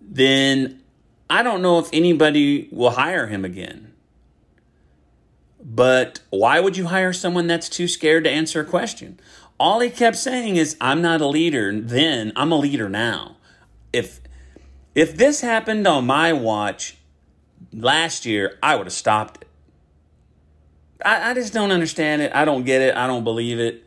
then 0.00 0.82
I 1.28 1.42
don't 1.42 1.62
know 1.62 1.78
if 1.78 1.88
anybody 1.92 2.68
will 2.70 2.90
hire 2.90 3.26
him 3.26 3.44
again. 3.44 3.92
But 5.70 6.20
why 6.30 6.60
would 6.60 6.78
you 6.78 6.86
hire 6.86 7.12
someone 7.12 7.46
that's 7.46 7.68
too 7.68 7.88
scared 7.88 8.24
to 8.24 8.30
answer 8.30 8.60
a 8.62 8.64
question? 8.64 9.20
All 9.60 9.80
he 9.80 9.90
kept 9.90 10.16
saying 10.16 10.56
is, 10.56 10.78
I'm 10.80 11.02
not 11.02 11.20
a 11.20 11.26
leader 11.26 11.78
then, 11.78 12.32
I'm 12.36 12.52
a 12.52 12.56
leader 12.56 12.88
now. 12.88 13.36
If 13.92 14.20
if 14.94 15.14
this 15.14 15.42
happened 15.42 15.86
on 15.86 16.06
my 16.06 16.32
watch 16.32 16.96
last 17.70 18.24
year, 18.24 18.58
I 18.62 18.76
would 18.76 18.86
have 18.86 18.94
stopped 18.94 19.42
it. 19.42 19.48
I, 21.04 21.30
I 21.30 21.34
just 21.34 21.52
don't 21.52 21.70
understand 21.70 22.22
it. 22.22 22.32
I 22.34 22.46
don't 22.46 22.64
get 22.64 22.80
it. 22.80 22.96
I 22.96 23.06
don't 23.06 23.22
believe 23.22 23.60
it. 23.60 23.84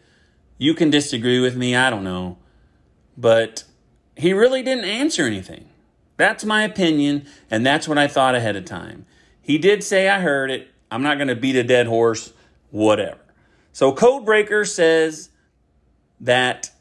You 0.59 0.75
can 0.75 0.91
disagree 0.91 1.39
with 1.39 1.57
me. 1.57 1.75
I 1.75 1.89
don't 1.89 2.03
know. 2.03 2.38
But 3.17 3.63
he 4.15 4.33
really 4.33 4.61
didn't 4.61 4.85
answer 4.85 5.25
anything. 5.25 5.67
That's 6.17 6.45
my 6.45 6.63
opinion, 6.63 7.25
and 7.50 7.65
that's 7.65 7.88
what 7.88 7.97
I 7.97 8.07
thought 8.07 8.35
ahead 8.35 8.55
of 8.55 8.65
time. 8.65 9.07
He 9.41 9.57
did 9.57 9.83
say, 9.83 10.07
I 10.07 10.19
heard 10.19 10.51
it. 10.51 10.67
I'm 10.91 11.01
not 11.01 11.17
going 11.17 11.29
to 11.29 11.36
beat 11.36 11.55
a 11.55 11.63
dead 11.63 11.88
horse, 11.88 12.33
whatever. 12.69 13.19
So, 13.71 13.93
Codebreaker 13.93 14.67
says 14.67 15.29
that 16.19 16.71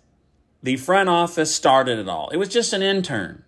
the 0.62 0.76
front 0.76 1.08
office 1.08 1.54
started 1.54 1.98
it 1.98 2.08
all. 2.08 2.28
It 2.30 2.36
was 2.36 2.48
just 2.48 2.72
an 2.72 2.82
intern. 2.82 3.44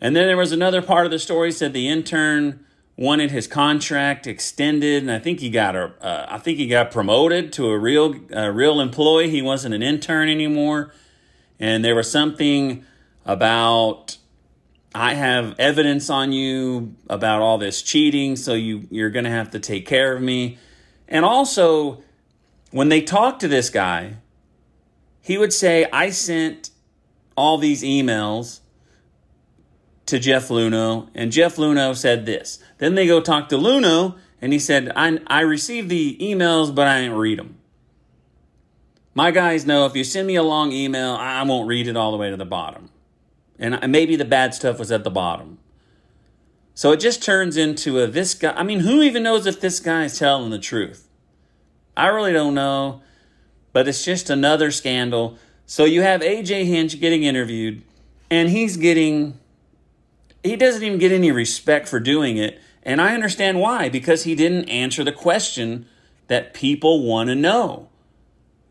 And 0.00 0.14
then 0.14 0.26
there 0.26 0.36
was 0.36 0.52
another 0.52 0.82
part 0.82 1.06
of 1.06 1.10
the 1.10 1.18
story 1.18 1.50
said 1.50 1.72
the 1.72 1.88
intern 1.88 2.64
wanted 2.96 3.30
his 3.30 3.46
contract 3.46 4.26
extended, 4.26 5.02
and 5.02 5.10
I 5.10 5.18
think 5.18 5.40
he 5.40 5.50
got 5.50 5.76
a, 5.76 5.92
uh, 6.00 6.26
I 6.28 6.38
think 6.38 6.58
he 6.58 6.66
got 6.66 6.90
promoted 6.90 7.52
to 7.54 7.68
a 7.68 7.78
real, 7.78 8.14
a 8.30 8.50
real 8.50 8.80
employee. 8.80 9.30
He 9.30 9.42
wasn't 9.42 9.74
an 9.74 9.82
intern 9.82 10.28
anymore, 10.28 10.94
and 11.58 11.84
there 11.84 11.94
was 11.94 12.10
something 12.10 12.84
about 13.24 14.16
I 14.96 15.14
have 15.14 15.54
evidence 15.58 16.08
on 16.10 16.32
you 16.32 16.96
about 17.08 17.42
all 17.42 17.58
this 17.58 17.82
cheating, 17.82 18.36
so 18.36 18.54
you 18.54 18.86
you're 18.90 19.10
going 19.10 19.24
to 19.24 19.30
have 19.30 19.50
to 19.50 19.60
take 19.60 19.86
care 19.86 20.16
of 20.16 20.22
me. 20.22 20.58
And 21.06 21.24
also, 21.24 22.02
when 22.70 22.88
they 22.88 23.02
talked 23.02 23.40
to 23.40 23.48
this 23.48 23.70
guy, 23.70 24.16
he 25.20 25.36
would 25.36 25.52
say, 25.52 25.86
"I 25.92 26.10
sent 26.10 26.70
all 27.36 27.58
these 27.58 27.82
emails." 27.82 28.60
to 30.06 30.20
Jeff 30.20 30.48
Luhnow, 30.48 31.08
and 31.16 31.32
Jeff 31.32 31.56
Luhnow 31.56 31.94
said 31.94 32.26
this. 32.26 32.60
Then 32.78 32.94
they 32.94 33.08
go 33.08 33.20
talk 33.20 33.48
to 33.48 33.56
Luhnow, 33.56 34.16
and 34.40 34.52
he 34.52 34.58
said, 34.60 34.92
I, 34.94 35.18
I 35.26 35.40
received 35.40 35.88
the 35.88 36.16
emails, 36.20 36.72
but 36.72 36.86
I 36.86 37.00
didn't 37.00 37.16
read 37.16 37.40
them. 37.40 37.58
My 39.14 39.30
guys 39.30 39.66
know 39.66 39.86
if 39.86 39.96
you 39.96 40.04
send 40.04 40.26
me 40.26 40.36
a 40.36 40.42
long 40.42 40.72
email, 40.72 41.12
I 41.14 41.42
won't 41.42 41.66
read 41.66 41.88
it 41.88 41.96
all 41.96 42.12
the 42.12 42.18
way 42.18 42.30
to 42.30 42.36
the 42.36 42.44
bottom. 42.44 42.90
And 43.58 43.90
maybe 43.90 44.16
the 44.16 44.24
bad 44.24 44.54
stuff 44.54 44.78
was 44.78 44.92
at 44.92 45.04
the 45.04 45.10
bottom. 45.10 45.58
So 46.74 46.92
it 46.92 47.00
just 47.00 47.22
turns 47.22 47.56
into 47.56 47.98
a 48.00 48.06
this 48.06 48.34
guy. 48.34 48.52
I 48.52 48.62
mean, 48.62 48.80
who 48.80 49.00
even 49.00 49.22
knows 49.22 49.46
if 49.46 49.60
this 49.60 49.80
guy 49.80 50.04
is 50.04 50.18
telling 50.18 50.50
the 50.50 50.58
truth? 50.58 51.08
I 51.96 52.08
really 52.08 52.34
don't 52.34 52.54
know, 52.54 53.00
but 53.72 53.88
it's 53.88 54.04
just 54.04 54.28
another 54.28 54.70
scandal. 54.70 55.38
So 55.64 55.86
you 55.86 56.02
have 56.02 56.20
AJ 56.20 56.66
Hinch 56.66 57.00
getting 57.00 57.22
interviewed, 57.22 57.82
and 58.30 58.50
he's 58.50 58.76
getting, 58.76 59.38
he 60.44 60.54
doesn't 60.56 60.82
even 60.82 60.98
get 60.98 61.12
any 61.12 61.32
respect 61.32 61.88
for 61.88 61.98
doing 61.98 62.36
it. 62.36 62.60
And 62.82 63.00
I 63.00 63.14
understand 63.14 63.58
why, 63.58 63.88
because 63.88 64.24
he 64.24 64.34
didn't 64.34 64.68
answer 64.68 65.02
the 65.02 65.12
question 65.12 65.86
that 66.28 66.52
people 66.52 67.02
want 67.02 67.28
to 67.28 67.34
know. 67.34 67.88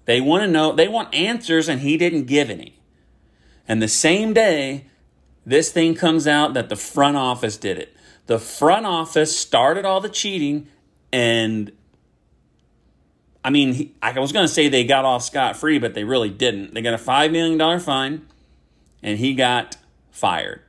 They 0.05 0.21
want 0.21 0.43
to 0.43 0.47
know, 0.47 0.71
they 0.73 0.87
want 0.87 1.13
answers, 1.15 1.67
and 1.67 1.81
he 1.81 1.97
didn't 1.97 2.25
give 2.25 2.51
any. 2.51 2.77
And 3.67 3.81
the 3.81 3.87
same 3.87 4.33
day, 4.33 4.85
this 5.45 5.71
thing 5.71 5.95
comes 5.95 6.27
out 6.27 6.53
that 6.53 6.69
the 6.69 6.75
front 6.75 7.17
office 7.17 7.57
did 7.57 7.77
it. 7.77 7.95
The 8.27 8.39
front 8.39 8.85
office 8.85 9.37
started 9.37 9.85
all 9.85 10.01
the 10.01 10.09
cheating, 10.09 10.67
and 11.11 11.71
I 13.43 13.51
mean, 13.51 13.93
I 14.01 14.19
was 14.19 14.31
going 14.31 14.47
to 14.47 14.51
say 14.51 14.69
they 14.69 14.83
got 14.83 15.05
off 15.05 15.23
scot 15.23 15.55
free, 15.55 15.77
but 15.77 15.93
they 15.93 16.03
really 16.03 16.31
didn't. 16.31 16.73
They 16.73 16.81
got 16.81 16.95
a 16.95 16.97
$5 16.97 17.31
million 17.31 17.79
fine, 17.79 18.25
and 19.03 19.19
he 19.19 19.35
got 19.35 19.77
fired. 20.09 20.61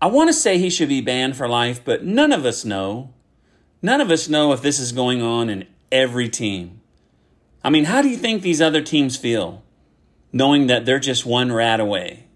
I 0.00 0.06
want 0.06 0.28
to 0.28 0.34
say 0.34 0.58
he 0.58 0.70
should 0.70 0.88
be 0.88 1.00
banned 1.00 1.36
for 1.36 1.48
life, 1.48 1.84
but 1.84 2.04
none 2.04 2.32
of 2.32 2.44
us 2.44 2.64
know. 2.64 3.12
None 3.82 4.00
of 4.00 4.12
us 4.12 4.28
know 4.28 4.52
if 4.52 4.62
this 4.62 4.78
is 4.78 4.92
going 4.92 5.22
on 5.22 5.48
in 5.48 5.66
every 5.90 6.28
team. 6.28 6.81
I 7.64 7.70
mean, 7.70 7.84
how 7.84 8.02
do 8.02 8.08
you 8.08 8.16
think 8.16 8.42
these 8.42 8.60
other 8.60 8.82
teams 8.82 9.16
feel 9.16 9.62
knowing 10.32 10.66
that 10.66 10.84
they're 10.84 10.98
just 10.98 11.24
one 11.24 11.52
rat 11.52 11.80
away? 11.80 12.26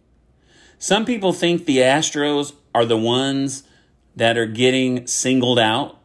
Some 0.78 1.04
people 1.04 1.33
think 1.33 1.64
the 1.64 1.78
Astros 1.78 2.52
are 2.75 2.85
the 2.85 2.97
ones 2.97 3.64
that 4.14 4.37
are 4.37 4.47
getting 4.47 5.06
singled 5.06 5.59
out. 5.59 5.99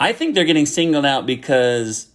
I 0.00 0.12
think 0.12 0.34
they're 0.34 0.44
getting 0.44 0.66
singled 0.66 1.06
out 1.06 1.26
because 1.26 2.08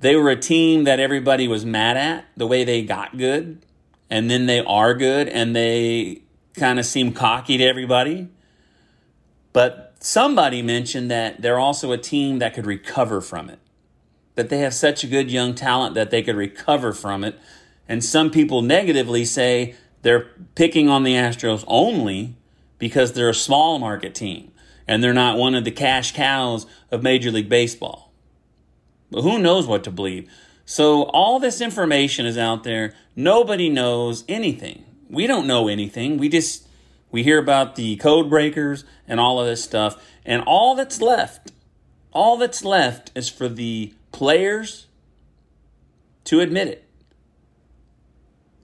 they 0.00 0.16
were 0.16 0.30
a 0.30 0.36
team 0.36 0.84
that 0.84 0.98
everybody 0.98 1.46
was 1.46 1.64
mad 1.64 1.96
at 1.96 2.24
the 2.36 2.46
way 2.46 2.64
they 2.64 2.82
got 2.82 3.18
good, 3.18 3.64
and 4.08 4.30
then 4.30 4.46
they 4.46 4.60
are 4.60 4.94
good, 4.94 5.28
and 5.28 5.54
they 5.54 6.22
kind 6.54 6.78
of 6.78 6.86
seem 6.86 7.12
cocky 7.12 7.58
to 7.58 7.64
everybody. 7.64 8.28
But 9.52 9.94
somebody 10.00 10.62
mentioned 10.62 11.10
that 11.10 11.42
they're 11.42 11.58
also 11.58 11.92
a 11.92 11.98
team 11.98 12.38
that 12.38 12.54
could 12.54 12.66
recover 12.66 13.20
from 13.20 13.50
it 13.50 13.58
that 14.36 14.48
they 14.48 14.58
have 14.58 14.74
such 14.74 15.02
a 15.02 15.08
good 15.08 15.30
young 15.30 15.54
talent 15.54 15.94
that 15.94 16.10
they 16.10 16.22
could 16.22 16.36
recover 16.36 16.92
from 16.92 17.24
it. 17.24 17.38
And 17.88 18.04
some 18.04 18.30
people 18.30 18.62
negatively 18.62 19.24
say 19.24 19.74
they're 20.02 20.30
picking 20.54 20.88
on 20.88 21.02
the 21.02 21.14
Astros 21.14 21.64
only 21.66 22.36
because 22.78 23.12
they're 23.12 23.30
a 23.30 23.34
small 23.34 23.78
market 23.78 24.14
team 24.14 24.52
and 24.86 25.02
they're 25.02 25.12
not 25.12 25.38
one 25.38 25.54
of 25.54 25.64
the 25.64 25.70
cash 25.70 26.12
cows 26.12 26.66
of 26.90 27.02
Major 27.02 27.30
League 27.30 27.48
Baseball. 27.48 28.12
But 29.10 29.22
who 29.22 29.38
knows 29.38 29.66
what 29.66 29.84
to 29.84 29.90
believe? 29.90 30.30
So 30.64 31.04
all 31.04 31.38
this 31.38 31.60
information 31.60 32.26
is 32.26 32.36
out 32.36 32.64
there. 32.64 32.94
Nobody 33.14 33.68
knows 33.68 34.24
anything. 34.28 34.84
We 35.08 35.26
don't 35.26 35.46
know 35.46 35.68
anything. 35.68 36.18
We 36.18 36.28
just 36.28 36.66
we 37.10 37.22
hear 37.22 37.38
about 37.38 37.76
the 37.76 37.96
code 37.96 38.28
breakers 38.28 38.84
and 39.06 39.20
all 39.20 39.40
of 39.40 39.46
this 39.46 39.62
stuff. 39.62 40.04
And 40.24 40.42
all 40.42 40.74
that's 40.74 41.00
left, 41.00 41.52
all 42.12 42.36
that's 42.36 42.64
left 42.64 43.12
is 43.14 43.28
for 43.28 43.48
the 43.48 43.94
players 44.16 44.86
to 46.24 46.40
admit 46.40 46.68
it. 46.68 46.88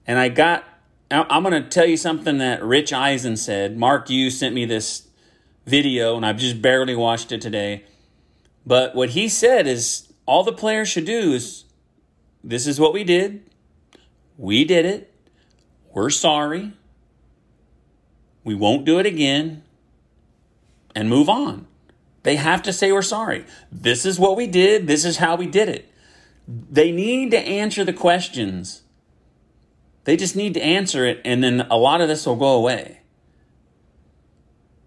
And 0.07 0.17
I 0.17 0.27
got, 0.27 0.63
I'm 1.11 1.43
going 1.43 1.63
to 1.63 1.69
tell 1.69 1.85
you 1.85 1.95
something 1.95 2.39
that 2.39 2.63
Rich 2.63 2.91
Eisen 2.91 3.37
said. 3.37 3.77
Mark 3.77 4.09
you 4.09 4.31
sent 4.31 4.55
me 4.55 4.65
this 4.65 5.07
video, 5.67 6.17
and 6.17 6.25
I've 6.25 6.37
just 6.37 6.59
barely 6.59 6.95
watched 6.95 7.31
it 7.31 7.39
today. 7.39 7.85
But 8.65 8.95
what 8.95 9.11
he 9.11 9.29
said 9.29 9.67
is 9.67 10.11
all 10.25 10.43
the 10.43 10.53
players 10.53 10.89
should 10.89 11.05
do 11.05 11.33
is 11.33 11.65
this 12.43 12.65
is 12.65 12.79
what 12.79 12.91
we 12.91 13.03
did. 13.03 13.47
We 14.39 14.65
did 14.65 14.87
it. 14.87 15.13
We're 15.93 16.09
sorry. 16.09 16.73
We 18.43 18.55
won't 18.55 18.85
do 18.85 18.97
it 18.97 19.05
again. 19.05 19.61
And 20.95 21.07
move 21.07 21.29
on. 21.29 21.67
They 22.23 22.37
have 22.37 22.63
to 22.63 22.73
say 22.73 22.91
we're 22.91 23.01
sorry. 23.01 23.45
This 23.71 24.05
is 24.05 24.19
what 24.19 24.37
we 24.37 24.47
did. 24.47 24.87
This 24.87 25.05
is 25.05 25.17
how 25.17 25.35
we 25.35 25.45
did 25.45 25.69
it. 25.69 25.89
They 26.47 26.91
need 26.91 27.31
to 27.31 27.39
answer 27.39 27.83
the 27.83 27.93
questions. 27.93 28.81
They 30.05 30.17
just 30.17 30.35
need 30.35 30.53
to 30.55 30.61
answer 30.61 31.05
it, 31.05 31.21
and 31.23 31.43
then 31.43 31.61
a 31.69 31.77
lot 31.77 32.01
of 32.01 32.09
this 32.09 32.25
will 32.25 32.35
go 32.35 32.55
away. 32.55 32.99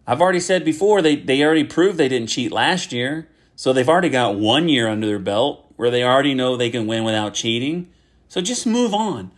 I've 0.06 0.20
already 0.20 0.40
said 0.40 0.64
before, 0.64 1.02
they, 1.02 1.16
they 1.16 1.42
already 1.42 1.64
proved 1.64 1.98
they 1.98 2.08
didn't 2.08 2.28
cheat 2.28 2.52
last 2.52 2.92
year. 2.92 3.28
So 3.56 3.72
they've 3.72 3.88
already 3.88 4.10
got 4.10 4.36
one 4.36 4.68
year 4.68 4.86
under 4.86 5.06
their 5.06 5.18
belt 5.18 5.72
where 5.76 5.90
they 5.90 6.04
already 6.04 6.34
know 6.34 6.56
they 6.56 6.70
can 6.70 6.86
win 6.86 7.04
without 7.04 7.34
cheating. 7.34 7.90
So 8.28 8.40
just 8.40 8.66
move 8.66 8.92
on. 8.92 9.30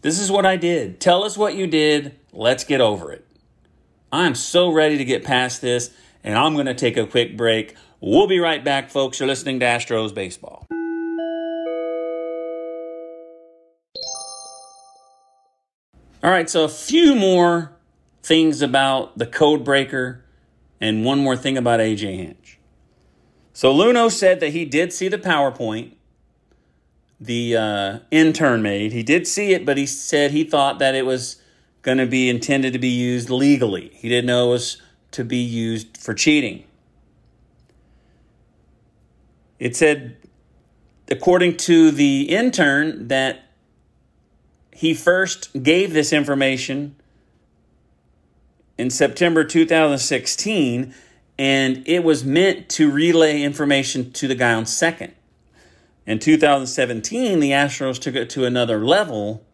This 0.00 0.18
is 0.18 0.30
what 0.30 0.46
I 0.46 0.56
did. 0.56 1.00
Tell 1.00 1.22
us 1.22 1.36
what 1.36 1.54
you 1.54 1.66
did. 1.66 2.18
Let's 2.32 2.64
get 2.64 2.80
over 2.80 3.12
it. 3.12 3.26
I'm 4.10 4.34
so 4.34 4.72
ready 4.72 4.98
to 4.98 5.04
get 5.04 5.22
past 5.22 5.60
this 5.60 5.90
and 6.24 6.36
I'm 6.36 6.54
going 6.54 6.66
to 6.66 6.74
take 6.74 6.96
a 6.96 7.06
quick 7.06 7.36
break. 7.36 7.74
We'll 8.00 8.26
be 8.26 8.38
right 8.38 8.64
back, 8.64 8.90
folks. 8.90 9.20
You're 9.20 9.26
listening 9.26 9.60
to 9.60 9.66
Astros 9.66 10.14
Baseball. 10.14 10.66
All 16.24 16.30
right, 16.30 16.48
so 16.48 16.64
a 16.64 16.68
few 16.68 17.14
more 17.14 17.72
things 18.22 18.62
about 18.62 19.18
the 19.18 19.26
code 19.26 19.64
breaker 19.64 20.24
and 20.80 21.04
one 21.04 21.18
more 21.18 21.36
thing 21.36 21.58
about 21.58 21.80
AJ 21.80 22.16
Hinch. 22.16 22.58
So 23.52 23.74
Luhnow 23.74 24.10
said 24.10 24.40
that 24.40 24.50
he 24.50 24.64
did 24.64 24.92
see 24.92 25.08
the 25.08 25.18
PowerPoint 25.18 25.94
the 27.22 27.56
uh, 27.56 27.98
intern 28.10 28.62
made. 28.62 28.92
He 28.92 29.02
did 29.02 29.26
see 29.26 29.52
it, 29.52 29.64
but 29.64 29.78
he 29.78 29.86
said 29.86 30.32
he 30.32 30.44
thought 30.44 30.80
that 30.80 30.94
it 30.94 31.06
was 31.06 31.40
going 31.82 31.98
to 31.98 32.06
be 32.06 32.28
intended 32.28 32.72
to 32.72 32.78
be 32.78 32.88
used 32.88 33.30
legally. 33.30 33.90
He 33.94 34.08
didn't 34.08 34.26
know 34.26 34.48
it 34.48 34.50
was 34.50 34.82
to 35.12 35.24
be 35.24 35.38
used 35.38 35.96
for 35.96 36.14
cheating. 36.14 36.64
It 39.58 39.76
said, 39.76 40.16
according 41.10 41.56
to 41.58 41.90
the 41.90 42.22
intern, 42.22 43.08
that 43.08 43.44
he 44.72 44.94
first 44.94 45.62
gave 45.62 45.92
this 45.92 46.12
information 46.12 46.96
in 48.76 48.90
September 48.90 49.44
2016, 49.44 50.94
and 51.38 51.82
it 51.86 52.02
was 52.02 52.24
meant 52.24 52.68
to 52.70 52.90
relay 52.90 53.42
information 53.42 54.10
to 54.12 54.26
the 54.26 54.34
guy 54.34 54.52
on 54.52 54.66
second. 54.66 55.14
In 56.06 56.18
2017, 56.18 57.38
the 57.38 57.50
Astros 57.50 58.00
took 58.00 58.16
it 58.16 58.28
to 58.30 58.44
another 58.44 58.84
level 58.84 59.44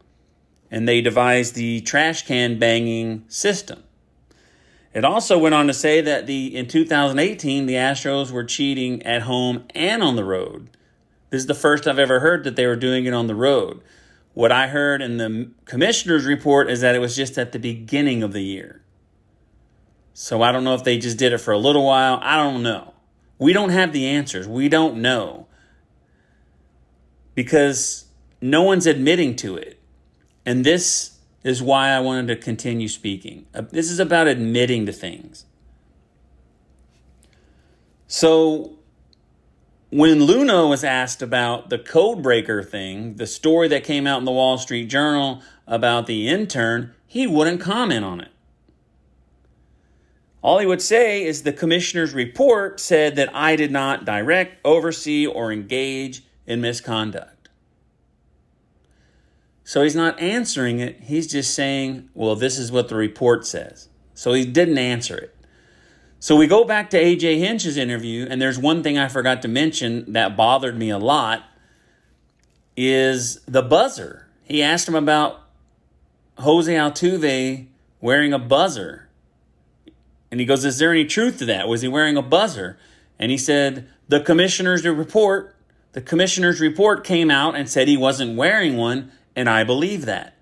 and 0.71 0.89
they 0.89 1.01
devised 1.01 1.55
the 1.55 1.81
trash 1.81 2.27
can 2.27 2.59
banging 2.59 3.25
system. 3.29 3.83
It 4.99 5.05
also 5.05 5.39
went 5.39 5.55
on 5.55 5.69
to 5.69 5.75
say 5.75 6.01
that 6.01 6.27
the 6.27 6.57
in 6.57 6.67
2018 6.67 7.67
the 7.67 7.75
Astros 7.75 8.33
were 8.33 8.43
cheating 8.43 9.01
at 9.05 9.23
home 9.23 9.65
and 9.73 10.03
on 10.03 10.17
the 10.17 10.25
road. 10.25 10.71
This 11.31 11.43
is 11.43 11.47
the 11.47 11.55
first 11.55 11.87
I've 11.87 12.01
ever 12.01 12.19
heard 12.19 12.43
that 12.43 12.57
they 12.57 12.67
were 12.67 12.75
doing 12.75 13.05
it 13.05 13.15
on 13.15 13.29
the 13.29 13.35
road. 13.37 13.81
What 14.35 14.51
I 14.51 14.67
heard 14.67 15.01
in 15.01 15.17
the 15.17 15.53
commissioner's 15.67 16.27
report 16.27 16.69
is 16.69 16.81
that 16.81 16.97
it 16.97 16.99
was 16.99 17.15
just 17.15 17.39
at 17.39 17.53
the 17.53 17.61
beginning 17.61 18.25
of 18.25 18.33
the 18.33 18.43
year. 18.43 18.83
So 20.15 20.43
I 20.43 20.51
don't 20.51 20.65
know 20.65 20.75
if 20.75 20.83
they 20.83 20.99
just 20.99 21.17
did 21.17 21.33
it 21.33 21.39
for 21.39 21.53
a 21.53 21.59
little 21.59 21.87
while. 21.87 22.19
I 22.21 22.35
don't 22.35 22.65
know. 22.65 22.93
We 23.39 23.53
don't 23.53 23.71
have 23.71 23.93
the 23.93 24.05
answers. 24.05 24.49
We 24.49 24.69
don't 24.69 24.97
know. 24.97 25.47
Because 27.37 28.07
no 28.41 28.65
one's 28.65 28.87
admitting 28.89 29.37
to 29.37 29.55
it. 29.55 29.79
And 30.45 30.65
this 30.65 31.18
is 31.43 31.63
why 31.63 31.91
I 31.91 32.01
wanted 32.01 32.29
to 32.29 32.37
continue 32.37 32.89
speaking. 32.89 33.47
Uh, 33.55 33.63
this 33.63 33.91
is 33.91 33.99
about 33.99 34.27
admitting 34.27 34.87
to 34.87 34.93
things. 34.93 35.45
So, 38.07 38.79
when 39.91 40.21
Luhnow 40.21 40.69
was 40.69 40.85
asked 40.85 41.23
about 41.23 41.71
the 41.71 41.79
code 41.79 42.23
breaker 42.23 42.63
thing, 42.63 43.15
the 43.17 43.27
story 43.27 43.69
that 43.69 43.85
came 43.85 44.07
out 44.07 44.19
in 44.19 44.25
the 44.25 44.33
Wall 44.33 44.59
Street 44.59 44.87
Journal 44.87 45.43
about 45.67 46.07
the 46.07 46.29
intern, 46.29 46.95
he 47.07 47.27
wouldn't 47.27 47.61
comment 47.61 48.05
on 48.05 48.21
it. 48.21 48.31
All 50.43 50.59
he 50.59 50.67
would 50.67 50.83
say 50.83 51.25
is 51.25 51.43
the 51.43 51.53
commissioner's 51.53 52.15
report 52.15 52.81
said 52.81 53.17
that 53.17 53.35
I 53.35 53.57
did 53.57 53.73
not 53.73 54.05
direct, 54.05 54.59
oversee, 54.65 55.27
or 55.27 55.53
engage 55.53 56.23
in 56.47 56.61
misconduct. 56.61 57.38
So 59.69 59.83
he's 59.83 59.95
not 59.95 60.19
answering 60.19 60.81
it. 60.81 60.99
He's 61.03 61.27
just 61.27 61.53
saying, 61.53 62.09
well, 62.15 62.35
this 62.35 62.57
is 62.57 62.73
what 62.73 62.89
the 62.89 62.95
report 62.95 63.47
says. 63.47 63.91
So 64.15 64.33
he 64.33 64.47
didn't 64.47 64.79
answer 64.79 65.15
it. 65.19 65.37
So 66.21 66.37
we 66.37 66.47
go 66.47 66.65
back 66.65 66.89
to 66.89 66.99
AJ 66.99 67.37
Hinch's 67.37 67.77
interview, 67.77 68.27
and 68.31 68.41
there's 68.41 68.59
one 68.59 68.83
thing 68.83 68.97
I 68.97 69.09
forgot 69.09 69.43
to 69.43 69.49
mention 69.49 70.15
that 70.15 70.39
bothered 70.39 70.79
me 70.79 70.89
a 70.89 70.97
lot 70.97 71.45
is 72.79 73.41
the 73.41 73.61
buzzer. 73.61 74.27
He 74.43 74.63
asked 74.63 74.89
him 74.89 74.95
about 74.95 75.43
Jose 76.39 76.73
Altuve 76.73 77.67
wearing 78.01 78.33
a 78.33 78.39
buzzer. 78.39 79.11
And 80.31 80.41
he 80.41 80.47
goes, 80.47 80.65
Is 80.65 80.79
there 80.79 80.93
any 80.93 81.05
truth 81.05 81.41
to 81.41 81.45
that? 81.45 81.69
Was 81.69 81.83
he 81.83 81.89
wearing 81.89 82.17
a 82.17 82.23
buzzer? 82.23 82.79
And 83.19 83.31
he 83.31 83.37
said, 83.37 83.87
the 84.09 84.21
commissioner's 84.21 84.87
report, 84.87 85.55
the 85.93 86.01
commissioner's 86.01 86.59
report 86.59 87.05
came 87.05 87.31
out 87.31 87.55
and 87.55 87.69
said 87.69 87.87
he 87.87 87.99
wasn't 87.99 88.35
wearing 88.35 88.79
one, 88.79 89.13
and 89.39 89.49
I 89.49 89.63
believe 89.63 90.05
that. 90.07 90.35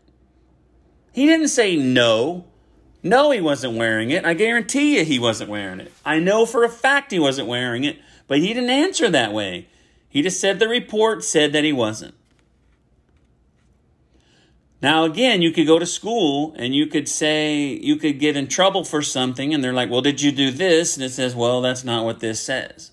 He 1.13 1.27
didn't 1.27 1.49
say 1.49 1.77
no. 1.77 2.47
No, 3.03 3.31
he 3.31 3.43
wasn't 3.43 3.77
wearing 3.77 4.11
it. 4.11 4.25
I 4.25 4.33
guarantee 4.33 4.97
you 4.97 5.05
he 5.05 5.19
wasn't 5.19 5.51
wearing 5.51 5.81
it. 5.81 5.93
I 6.03 6.19
know 6.19 6.47
for 6.47 6.65
a 6.65 6.71
fact 6.71 7.13
he 7.13 7.19
wasn't 7.19 7.47
wearing 7.47 7.85
it, 7.85 7.99
but 8.27 8.39
he 8.39 8.55
didn't 8.55 8.71
answer 8.71 9.11
that 9.11 9.35
way. 9.35 9.69
He 10.09 10.23
just 10.23 10.41
said 10.41 10.59
the 10.59 10.67
report 10.67 11.23
said 11.23 11.53
that 11.53 11.63
he 11.63 11.75
wasn't. 11.75 12.15
Now, 14.81 15.05
again, 15.05 15.43
you 15.43 15.51
could 15.51 15.67
go 15.67 15.79
to 15.79 15.85
school 15.85 16.55
and 16.57 16.75
you 16.75 16.87
could 16.87 17.07
say, 17.07 17.65
you 17.65 17.97
could 17.97 18.19
get 18.19 18.35
in 18.35 18.47
trouble 18.47 18.83
for 18.83 19.03
something, 19.03 19.53
and 19.53 19.63
they're 19.63 19.75
like, 19.75 19.91
well, 19.91 20.01
did 20.01 20.23
you 20.23 20.33
do 20.33 20.51
this? 20.51 20.97
And 20.97 21.05
it 21.05 21.11
says, 21.11 21.35
well, 21.35 21.61
that's 21.61 21.85
not 21.85 22.07
what 22.07 22.21
this 22.21 22.41
says. 22.41 22.93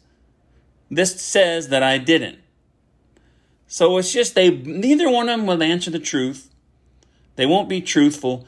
This 0.91 1.21
says 1.21 1.69
that 1.69 1.81
I 1.81 1.97
didn't. 1.97 2.39
So 3.73 3.97
it's 3.97 4.13
just 4.13 4.36
they, 4.36 4.51
neither 4.51 5.09
one 5.09 5.29
of 5.29 5.39
them 5.39 5.47
will 5.47 5.63
answer 5.63 5.89
the 5.89 5.97
truth. 5.97 6.51
They 7.38 7.47
won't 7.47 7.67
be 7.67 7.81
truthful. 7.81 8.45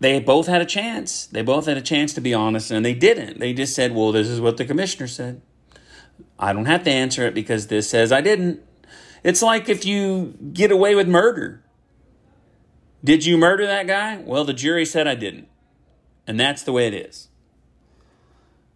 They 0.00 0.18
both 0.18 0.46
had 0.46 0.62
a 0.62 0.64
chance. 0.64 1.26
They 1.26 1.42
both 1.42 1.66
had 1.66 1.76
a 1.76 1.82
chance 1.82 2.14
to 2.14 2.22
be 2.22 2.32
honest, 2.32 2.70
and 2.70 2.86
they 2.86 2.94
didn't. 2.94 3.38
They 3.38 3.52
just 3.52 3.74
said, 3.74 3.94
well, 3.94 4.10
this 4.10 4.28
is 4.28 4.40
what 4.40 4.56
the 4.56 4.64
commissioner 4.64 5.08
said. 5.08 5.42
I 6.38 6.54
don't 6.54 6.64
have 6.64 6.84
to 6.84 6.90
answer 6.90 7.26
it 7.26 7.34
because 7.34 7.66
this 7.66 7.90
says 7.90 8.12
I 8.12 8.22
didn't. 8.22 8.62
It's 9.22 9.42
like 9.42 9.68
if 9.68 9.84
you 9.84 10.38
get 10.54 10.72
away 10.72 10.94
with 10.94 11.06
murder 11.06 11.62
did 13.04 13.26
you 13.26 13.36
murder 13.36 13.66
that 13.66 13.86
guy? 13.86 14.22
Well, 14.24 14.44
the 14.44 14.54
jury 14.54 14.86
said 14.86 15.06
I 15.06 15.16
didn't. 15.16 15.48
And 16.26 16.40
that's 16.40 16.62
the 16.62 16.72
way 16.72 16.86
it 16.86 16.94
is. 16.94 17.28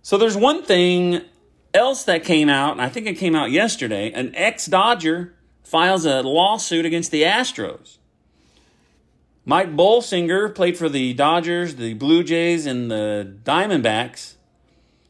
So 0.03 0.19
there's 0.19 0.37
one 0.37 0.63
thing 0.63 1.23
else 1.77 2.03
that 2.05 2.25
came 2.25 2.49
out, 2.49 2.73
and 2.73 2.83
I 2.83 2.89
think 2.89 3.07
it 3.07 3.15
came 3.15 3.37
out 3.37 3.53
yesterday. 3.53 4.11
An 4.11 4.35
ex 4.35 4.67
Dodger 4.67 5.35
files 5.63 6.05
a 6.05 6.23
lawsuit 6.23 6.85
against 6.85 7.11
the 7.11 7.23
Astros. 7.23 7.99
Mike 9.45 9.77
Bolsinger 9.77 10.53
played 10.53 10.77
for 10.77 10.89
the 10.89 11.13
Dodgers, 11.13 11.77
the 11.77 11.95
Blue 11.95 12.25
Jays, 12.25 12.67
and 12.67 12.91
the 12.91 13.37
Diamondbacks. 13.45 14.35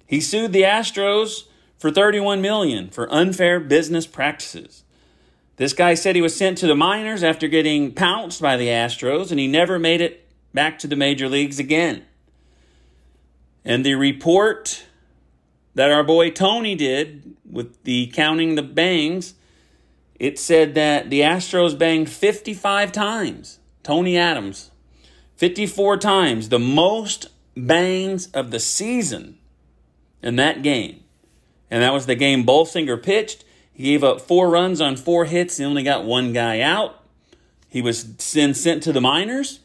He 0.06 0.20
sued 0.20 0.52
the 0.52 0.62
Astros 0.62 1.44
for 1.78 1.90
31 1.90 2.42
million 2.42 2.90
for 2.90 3.10
unfair 3.12 3.60
business 3.60 4.06
practices. 4.06 4.82
This 5.56 5.72
guy 5.72 5.94
said 5.94 6.16
he 6.16 6.22
was 6.22 6.36
sent 6.36 6.58
to 6.58 6.66
the 6.66 6.74
minors 6.74 7.22
after 7.22 7.48
getting 7.48 7.92
pounced 7.92 8.42
by 8.42 8.58
the 8.58 8.68
Astros, 8.68 9.30
and 9.30 9.40
he 9.40 9.46
never 9.46 9.78
made 9.78 10.02
it 10.02 10.28
back 10.52 10.78
to 10.80 10.86
the 10.86 10.96
major 10.96 11.28
leagues 11.28 11.58
again. 11.58 12.04
And 13.64 13.84
the 13.84 13.94
report 13.94 14.84
that 15.76 15.90
our 15.90 16.02
boy 16.02 16.30
Tony 16.30 16.74
did 16.74 17.36
with 17.48 17.84
the 17.84 18.06
counting 18.08 18.54
the 18.54 18.62
bangs, 18.62 19.34
it 20.18 20.38
said 20.38 20.74
that 20.74 21.10
the 21.10 21.20
Astros 21.20 21.78
banged 21.78 22.08
55 22.08 22.90
times. 22.90 23.58
Tony 23.82 24.16
Adams, 24.16 24.70
54 25.36 25.98
times, 25.98 26.48
the 26.48 26.58
most 26.58 27.28
bangs 27.54 28.28
of 28.28 28.50
the 28.50 28.58
season 28.58 29.36
in 30.22 30.36
that 30.36 30.62
game. 30.62 31.04
And 31.70 31.82
that 31.82 31.92
was 31.92 32.06
the 32.06 32.14
game 32.14 32.44
Bolsinger 32.44 33.00
pitched. 33.00 33.44
He 33.74 33.84
gave 33.84 34.02
up 34.02 34.22
four 34.22 34.48
runs 34.48 34.80
on 34.80 34.96
four 34.96 35.26
hits. 35.26 35.58
He 35.58 35.64
only 35.64 35.82
got 35.82 36.06
one 36.06 36.32
guy 36.32 36.60
out. 36.60 37.04
He 37.68 37.82
was 37.82 38.16
then 38.32 38.54
sent 38.54 38.82
to 38.84 38.94
the 38.94 39.00
minors. 39.02 39.60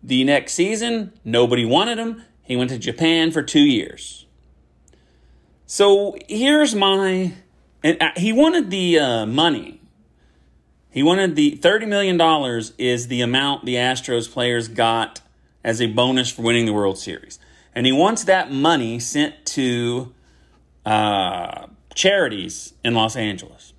The 0.00 0.22
next 0.22 0.52
season, 0.52 1.12
nobody 1.24 1.64
wanted 1.64 1.98
him. 1.98 2.22
He 2.42 2.56
went 2.56 2.70
to 2.70 2.78
Japan 2.78 3.30
for 3.30 3.42
two 3.42 3.60
years. 3.60 4.26
So 5.66 6.16
here's 6.28 6.74
my. 6.74 7.34
And 7.82 8.02
uh, 8.02 8.10
he 8.16 8.32
wanted 8.32 8.70
the 8.70 8.98
uh, 8.98 9.26
money. 9.26 9.80
He 10.90 11.02
wanted 11.02 11.36
the 11.36 11.56
$30 11.56 11.88
million 11.88 12.20
is 12.76 13.08
the 13.08 13.22
amount 13.22 13.64
the 13.64 13.76
Astros 13.76 14.30
players 14.30 14.68
got 14.68 15.22
as 15.64 15.80
a 15.80 15.86
bonus 15.86 16.30
for 16.30 16.42
winning 16.42 16.66
the 16.66 16.72
World 16.72 16.98
Series. 16.98 17.38
And 17.74 17.86
he 17.86 17.92
wants 17.92 18.24
that 18.24 18.52
money 18.52 18.98
sent 18.98 19.46
to 19.46 20.12
uh, 20.84 21.68
charities 21.94 22.74
in 22.84 22.94
Los 22.94 23.16
Angeles. 23.16 23.72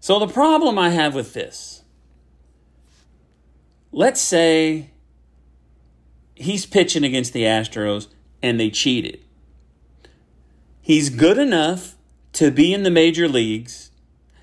So 0.00 0.18
the 0.18 0.26
problem 0.26 0.78
I 0.78 0.88
have 0.88 1.14
with 1.14 1.34
this, 1.34 1.82
let's 3.92 4.20
say 4.20 4.90
he's 6.40 6.64
pitching 6.66 7.04
against 7.04 7.32
the 7.32 7.42
Astros 7.42 8.08
and 8.42 8.58
they 8.58 8.70
cheated. 8.70 9.20
He's 10.80 11.10
good 11.10 11.38
enough 11.38 11.96
to 12.32 12.50
be 12.50 12.72
in 12.72 12.82
the 12.82 12.90
major 12.90 13.28
leagues. 13.28 13.90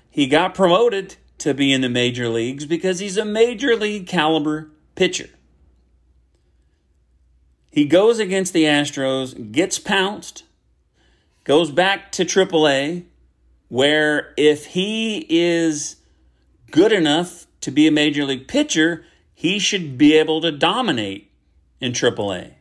He 0.08 0.26
got 0.26 0.54
promoted 0.54 1.16
to 1.38 1.52
be 1.52 1.72
in 1.72 1.80
the 1.80 1.88
major 1.88 2.28
leagues 2.28 2.66
because 2.66 3.00
he's 3.00 3.16
a 3.16 3.24
major 3.24 3.76
league 3.76 4.06
caliber 4.06 4.70
pitcher. 4.94 5.28
He 7.70 7.84
goes 7.84 8.18
against 8.18 8.52
the 8.52 8.64
Astros, 8.64 9.52
gets 9.52 9.78
pounced, 9.78 10.44
goes 11.44 11.70
back 11.70 12.10
to 12.12 12.24
AAA, 12.24 13.04
where 13.68 14.32
if 14.36 14.66
he 14.66 15.26
is 15.28 15.96
good 16.70 16.92
enough 16.92 17.46
to 17.60 17.70
be 17.70 17.86
a 17.86 17.92
major 17.92 18.24
league 18.24 18.48
pitcher, 18.48 19.04
he 19.34 19.58
should 19.58 19.98
be 19.98 20.14
able 20.14 20.40
to 20.40 20.50
dominate 20.50 21.27
in 21.80 21.92
AAA. 21.92 22.54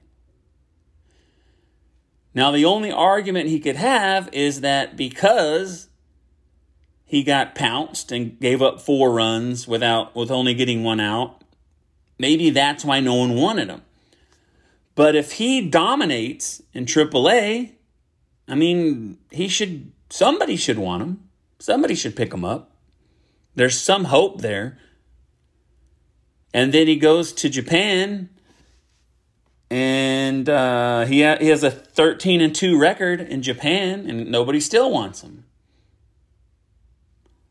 Now, 2.33 2.51
the 2.51 2.65
only 2.65 2.91
argument 2.91 3.49
he 3.49 3.59
could 3.59 3.77
have 3.77 4.29
is 4.31 4.61
that 4.61 4.95
because 4.95 5.89
he 7.03 7.23
got 7.23 7.55
pounced 7.55 8.11
and 8.11 8.39
gave 8.39 8.61
up 8.61 8.79
four 8.79 9.11
runs 9.11 9.67
without 9.67 10.15
with 10.15 10.29
only 10.29 10.53
getting 10.53 10.83
one 10.83 10.99
out, 10.99 11.41
maybe 12.19 12.49
that's 12.51 12.85
why 12.85 12.99
no 12.99 13.15
one 13.15 13.33
wanted 13.33 13.69
him. 13.69 13.81
But 14.93 15.15
if 15.15 15.33
he 15.33 15.61
dominates 15.61 16.61
in 16.73 16.85
AAA, 16.85 17.71
I 18.47 18.55
mean, 18.55 19.17
he 19.31 19.47
should, 19.47 19.91
somebody 20.09 20.55
should 20.57 20.77
want 20.77 21.03
him. 21.03 21.29
Somebody 21.59 21.95
should 21.95 22.15
pick 22.15 22.33
him 22.33 22.45
up. 22.45 22.71
There's 23.55 23.79
some 23.79 24.05
hope 24.05 24.41
there. 24.41 24.77
And 26.53 26.73
then 26.73 26.87
he 26.87 26.97
goes 26.97 27.31
to 27.33 27.49
Japan 27.49 28.29
and 29.69 30.47
uh, 30.47 31.05
he, 31.05 31.23
ha- 31.23 31.37
he 31.39 31.47
has 31.47 31.63
a 31.63 31.71
13 31.71 32.41
and 32.41 32.55
2 32.55 32.79
record 32.79 33.21
in 33.21 33.41
Japan 33.41 34.09
and 34.09 34.31
nobody 34.31 34.59
still 34.59 34.91
wants 34.91 35.21
him. 35.21 35.45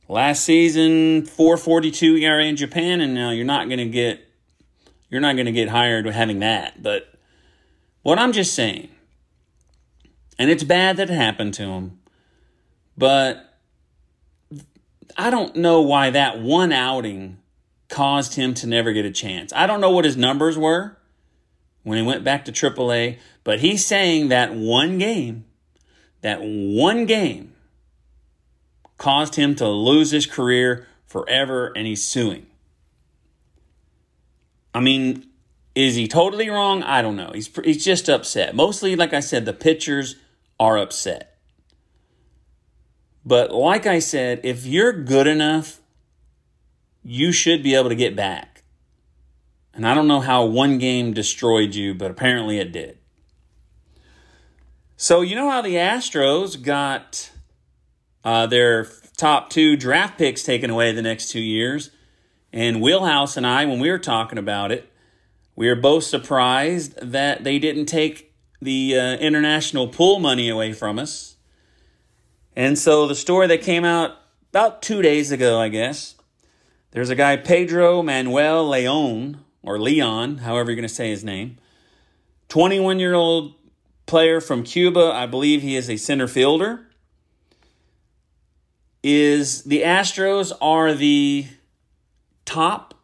Last 0.09 0.45
season, 0.45 1.27
442 1.27 2.17
ERA 2.17 2.45
in 2.45 2.57
Japan, 2.57 3.01
and 3.01 3.13
now 3.13 3.31
you're 3.31 3.45
not 3.45 3.69
to 3.69 3.87
get 3.87 4.23
you're 5.09 5.21
not 5.21 5.35
going 5.35 5.47
to 5.47 5.53
get 5.53 5.69
hired 5.69 6.05
with 6.05 6.15
having 6.15 6.41
that. 6.41 6.83
But 6.83 7.13
what 8.03 8.19
I'm 8.19 8.33
just 8.33 8.55
saying 8.55 8.89
and 10.39 10.51
it's 10.51 10.65
bad 10.65 10.97
that 10.97 11.11
it 11.11 11.15
happened 11.15 11.55
to 11.55 11.65
him. 11.65 11.99
But 12.97 13.59
I 15.17 15.31
don't 15.31 15.57
know 15.57 15.81
why 15.83 16.11
that 16.11 16.41
one 16.41 16.73
outing 16.73 17.39
caused 17.89 18.35
him 18.35 18.55
to 18.55 18.67
never 18.67 18.93
get 18.93 19.05
a 19.05 19.11
chance. 19.11 19.53
I 19.55 19.67
don't 19.67 19.81
know 19.81 19.91
what 19.91 20.05
his 20.05 20.17
numbers 20.17 20.59
were 20.59 20.96
when 21.87 21.99
he 21.99 22.03
went 22.03 22.25
back 22.25 22.45
to 22.45 22.51
AAA, 22.51 23.17
but 23.45 23.61
he's 23.61 23.87
saying 23.87 24.27
that 24.27 24.53
one 24.53 24.99
game, 24.99 25.45
that 26.21 26.41
one 26.43 27.07
game 27.07 27.53
caused 28.99 29.37
him 29.37 29.55
to 29.55 29.69
lose 29.69 30.11
his 30.11 30.27
career 30.27 30.85
forever 31.07 31.73
and 31.77 31.87
he's 31.87 32.05
suing. 32.05 32.49
I 34.75 34.81
mean, 34.81 35.29
is 35.77 35.95
he 35.95 36.09
totally 36.09 36.51
wrong? 36.51 36.83
I 36.83 37.03
don't 37.03 37.15
know. 37.15 37.31
He's 37.33 37.49
he's 37.63 37.85
just 37.85 38.09
upset. 38.09 38.57
Mostly 38.57 38.97
like 38.97 39.15
I 39.15 39.21
said 39.21 39.45
the 39.45 39.53
pitchers 39.53 40.17
are 40.59 40.77
upset. 40.77 41.39
But 43.25 43.53
like 43.53 43.87
I 43.87 44.01
said, 44.01 44.41
if 44.43 44.67
you're 44.67 44.93
good 44.93 45.29
enough, 45.29 45.81
you 47.05 47.31
should 47.31 47.63
be 47.63 47.77
able 47.77 47.91
to 47.91 47.95
get 47.95 48.17
back. 48.17 48.56
And 49.77 49.87
I 49.87 49.93
don't 49.93 50.09
know 50.09 50.21
how 50.21 50.45
one 50.47 50.79
game 50.79 51.13
destroyed 51.13 51.75
you, 51.75 51.95
but 51.95 52.11
apparently 52.11 52.59
it 52.59 52.73
did. 52.73 52.99
So, 54.97 55.21
you 55.21 55.37
know 55.37 55.51
how 55.51 55.61
the 55.61 55.75
Astros 55.75 56.61
got 56.61 57.31
uh, 58.25 58.47
their 58.47 58.87
top 59.19 59.51
two 59.51 59.77
draft 59.77 60.17
picks 60.17 60.43
taken 60.43 60.71
away 60.71 60.93
the 60.93 61.03
next 61.03 61.29
two 61.29 61.43
years? 61.43 61.91
And 62.55 62.81
Wheelhouse 62.81 63.37
and 63.37 63.47
I, 63.47 63.67
when 63.67 63.79
we 63.79 63.91
were 63.91 63.99
talking 63.99 64.39
about 64.39 64.73
it, 64.73 64.91
we 65.55 65.69
were 65.69 65.77
both 65.77 66.05
surprised 66.05 66.99
that 67.03 67.45
they 67.45 67.59
didn't 67.59 67.85
take 67.85 68.33
the 68.63 68.99
uh, 68.99 69.17
international 69.19 69.89
pool 69.89 70.19
money 70.19 70.49
away 70.49 70.73
from 70.73 70.99
us. 70.99 71.37
And 72.55 72.79
so 72.79 73.07
the 73.07 73.15
story 73.15 73.47
that 73.49 73.61
came 73.61 73.85
out 73.85 74.17
about 74.49 74.81
two 74.81 75.03
days 75.03 75.31
ago, 75.31 75.61
I 75.61 75.69
guess, 75.69 76.15
there's 76.93 77.11
a 77.11 77.15
guy, 77.15 77.37
Pedro 77.37 78.03
Manuel 78.03 78.67
Leon, 78.67 79.45
or 79.67 79.79
Leon, 79.79 80.39
however 80.39 80.71
you're 80.71 80.77
going 80.77 80.89
to 80.89 80.95
say 80.95 81.11
his 81.11 81.25
name, 81.25 81.59
21 82.49 82.99
year 82.99 83.15
old 83.15 83.55
player 84.07 84.41
from 84.41 84.63
Cuba, 84.63 85.13
I 85.13 85.27
believe 85.27 85.61
he 85.61 85.77
is 85.77 85.91
a 85.91 85.97
center 85.97 86.29
fielder, 86.29 86.87
is 89.03 89.65
the 89.65 89.83
Astros 89.83 90.53
are 90.61 90.95
the 90.95 91.49
top. 92.45 92.95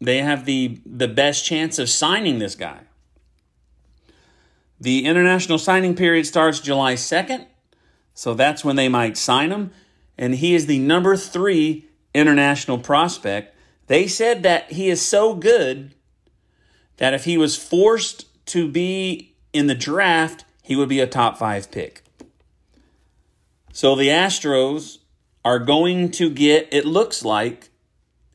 They 0.00 0.18
have 0.18 0.44
the 0.44 0.80
the 0.86 1.08
best 1.08 1.44
chance 1.44 1.78
of 1.78 1.88
signing 1.88 2.38
this 2.38 2.54
guy. 2.54 2.80
The 4.80 5.04
international 5.04 5.58
signing 5.58 5.94
period 5.94 6.26
starts 6.26 6.60
July 6.60 6.94
2nd, 6.94 7.46
so 8.14 8.32
that's 8.32 8.64
when 8.64 8.76
they 8.76 8.88
might 8.88 9.18
sign 9.18 9.50
him. 9.50 9.72
And 10.16 10.36
he 10.36 10.54
is 10.54 10.66
the 10.66 10.78
number 10.78 11.16
three 11.16 11.86
international 12.14 12.78
prospect. 12.78 13.54
They 13.90 14.06
said 14.06 14.44
that 14.44 14.70
he 14.70 14.88
is 14.88 15.04
so 15.04 15.34
good 15.34 15.96
that 16.98 17.12
if 17.12 17.24
he 17.24 17.36
was 17.36 17.56
forced 17.56 18.26
to 18.46 18.68
be 18.68 19.34
in 19.52 19.66
the 19.66 19.74
draft, 19.74 20.44
he 20.62 20.76
would 20.76 20.88
be 20.88 21.00
a 21.00 21.08
top 21.08 21.36
five 21.36 21.72
pick. 21.72 22.04
So 23.72 23.96
the 23.96 24.06
Astros 24.06 24.98
are 25.44 25.58
going 25.58 26.12
to 26.12 26.30
get, 26.30 26.68
it 26.70 26.86
looks 26.86 27.24
like, 27.24 27.70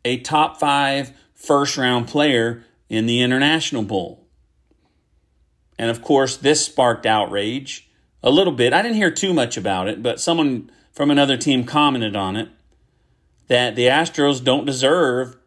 a 0.03 0.19
top 0.19 0.59
five 0.59 1.13
first 1.33 1.77
round 1.77 2.09
player 2.09 2.65
in 2.89 3.05
the 3.05 3.21
International 3.21 3.85
pool. 3.85 4.27
And 5.79 5.89
of 5.89 6.01
course, 6.01 6.35
this 6.35 6.65
sparked 6.65 7.05
outrage 7.05 7.89
a 8.21 8.29
little 8.29 8.51
bit. 8.51 8.73
I 8.73 8.81
didn't 8.81 8.97
hear 8.97 9.09
too 9.09 9.33
much 9.33 9.55
about 9.55 9.87
it, 9.87 10.03
but 10.03 10.19
someone 10.19 10.69
from 10.91 11.09
another 11.09 11.37
team 11.37 11.63
commented 11.63 12.17
on 12.17 12.35
it 12.35 12.49
that 13.47 13.77
the 13.77 13.85
Astros 13.85 14.43
don't 14.43 14.65
deserve 14.65 15.37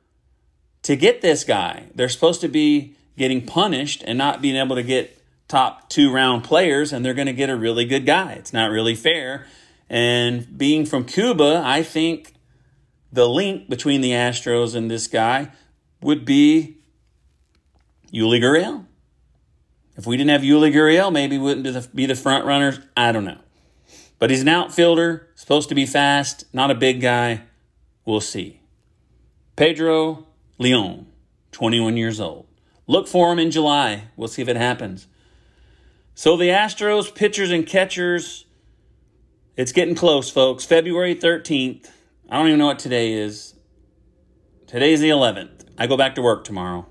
to 0.82 0.96
get 0.96 1.20
this 1.20 1.44
guy. 1.44 1.86
They're 1.94 2.08
supposed 2.08 2.40
to 2.42 2.48
be 2.48 2.94
getting 3.16 3.44
punished 3.44 4.02
and 4.06 4.16
not 4.16 4.40
being 4.40 4.56
able 4.56 4.76
to 4.76 4.82
get 4.82 5.20
top 5.48 5.88
two 5.88 6.12
round 6.12 6.44
players, 6.44 6.92
and 6.92 7.04
they're 7.04 7.14
going 7.14 7.26
to 7.26 7.32
get 7.32 7.50
a 7.50 7.56
really 7.56 7.84
good 7.84 8.06
guy. 8.06 8.32
It's 8.32 8.52
not 8.52 8.70
really 8.70 8.94
fair. 8.94 9.46
And 9.90 10.56
being 10.56 10.84
from 10.84 11.04
Cuba, 11.04 11.62
I 11.64 11.82
think 11.82 12.34
the 13.12 13.28
link 13.28 13.68
between 13.68 14.02
the 14.02 14.10
Astros 14.10 14.74
and 14.74 14.90
this 14.90 15.06
guy 15.06 15.50
would 16.02 16.24
be 16.24 16.78
Yuli 18.12 18.40
Gurriel. 18.40 18.84
If 19.96 20.06
we 20.06 20.16
didn't 20.16 20.30
have 20.30 20.42
Yuli 20.42 20.72
Gurriel, 20.72 21.12
maybe 21.12 21.38
wouldn't 21.38 21.94
be 21.94 22.06
the 22.06 22.14
front 22.14 22.44
runners. 22.44 22.78
I 22.96 23.10
don't 23.10 23.24
know. 23.24 23.38
But 24.18 24.30
he's 24.30 24.42
an 24.42 24.48
outfielder, 24.48 25.28
supposed 25.34 25.68
to 25.70 25.74
be 25.74 25.86
fast, 25.86 26.44
not 26.52 26.70
a 26.70 26.74
big 26.74 27.00
guy. 27.00 27.42
We'll 28.04 28.20
see. 28.20 28.60
Pedro 29.56 30.27
Leon, 30.58 31.06
21 31.52 31.96
years 31.96 32.20
old. 32.20 32.46
Look 32.88 33.06
for 33.06 33.32
him 33.32 33.38
in 33.38 33.50
July. 33.52 34.08
We'll 34.16 34.28
see 34.28 34.42
if 34.42 34.48
it 34.48 34.56
happens. 34.56 35.06
So 36.14 36.36
the 36.36 36.48
Astros 36.48 37.14
pitchers 37.14 37.52
and 37.52 37.64
catchers, 37.64 38.44
it's 39.56 39.70
getting 39.70 39.94
close, 39.94 40.30
folks. 40.30 40.64
February 40.64 41.14
13th. 41.14 41.88
I 42.28 42.36
don't 42.36 42.48
even 42.48 42.58
know 42.58 42.66
what 42.66 42.80
today 42.80 43.12
is. 43.12 43.54
Today's 44.66 45.00
the 45.00 45.10
11th. 45.10 45.66
I 45.78 45.86
go 45.86 45.96
back 45.96 46.16
to 46.16 46.22
work 46.22 46.42
tomorrow. 46.42 46.86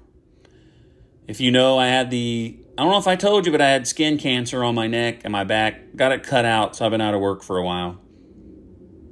If 1.27 1.41
you 1.41 1.51
know, 1.51 1.77
I 1.77 1.87
had 1.87 2.09
the, 2.09 2.57
I 2.77 2.83
don't 2.83 2.91
know 2.91 2.99
if 2.99 3.07
I 3.07 3.17
told 3.17 3.45
you, 3.45 3.51
but 3.51 3.59
I 3.59 3.69
had 3.69 3.85
skin 3.85 4.17
cancer 4.17 4.63
on 4.63 4.75
my 4.75 4.87
neck 4.87 5.21
and 5.25 5.31
my 5.33 5.43
back. 5.43 5.93
Got 5.97 6.13
it 6.13 6.23
cut 6.23 6.45
out, 6.45 6.77
so 6.77 6.85
I've 6.85 6.91
been 6.91 7.01
out 7.01 7.13
of 7.13 7.19
work 7.19 7.43
for 7.43 7.57
a 7.57 7.63
while. 7.63 7.99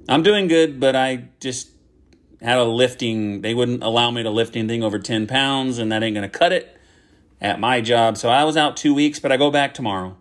I'm 0.07 0.23
doing 0.23 0.47
good, 0.47 0.79
but 0.79 0.95
I 0.95 1.25
just 1.41 1.74
had 2.41 2.57
a 2.57 2.63
lifting, 2.63 3.41
they 3.41 3.53
wouldn't 3.53 3.83
allow 3.83 4.11
me 4.11 4.23
to 4.23 4.29
lift 4.29 4.55
anything 4.55 4.83
over 4.83 4.99
10 4.99 5.27
pounds, 5.27 5.77
and 5.77 5.91
that 5.91 6.03
ain't 6.03 6.15
going 6.15 6.29
to 6.29 6.37
cut 6.37 6.51
it 6.51 6.77
at 7.41 7.59
my 7.59 7.81
job. 7.81 8.17
So 8.17 8.29
I 8.29 8.43
was 8.43 8.57
out 8.57 8.77
two 8.77 8.93
weeks, 8.93 9.19
but 9.19 9.31
I 9.31 9.37
go 9.37 9.51
back 9.51 9.73
tomorrow. 9.73 10.17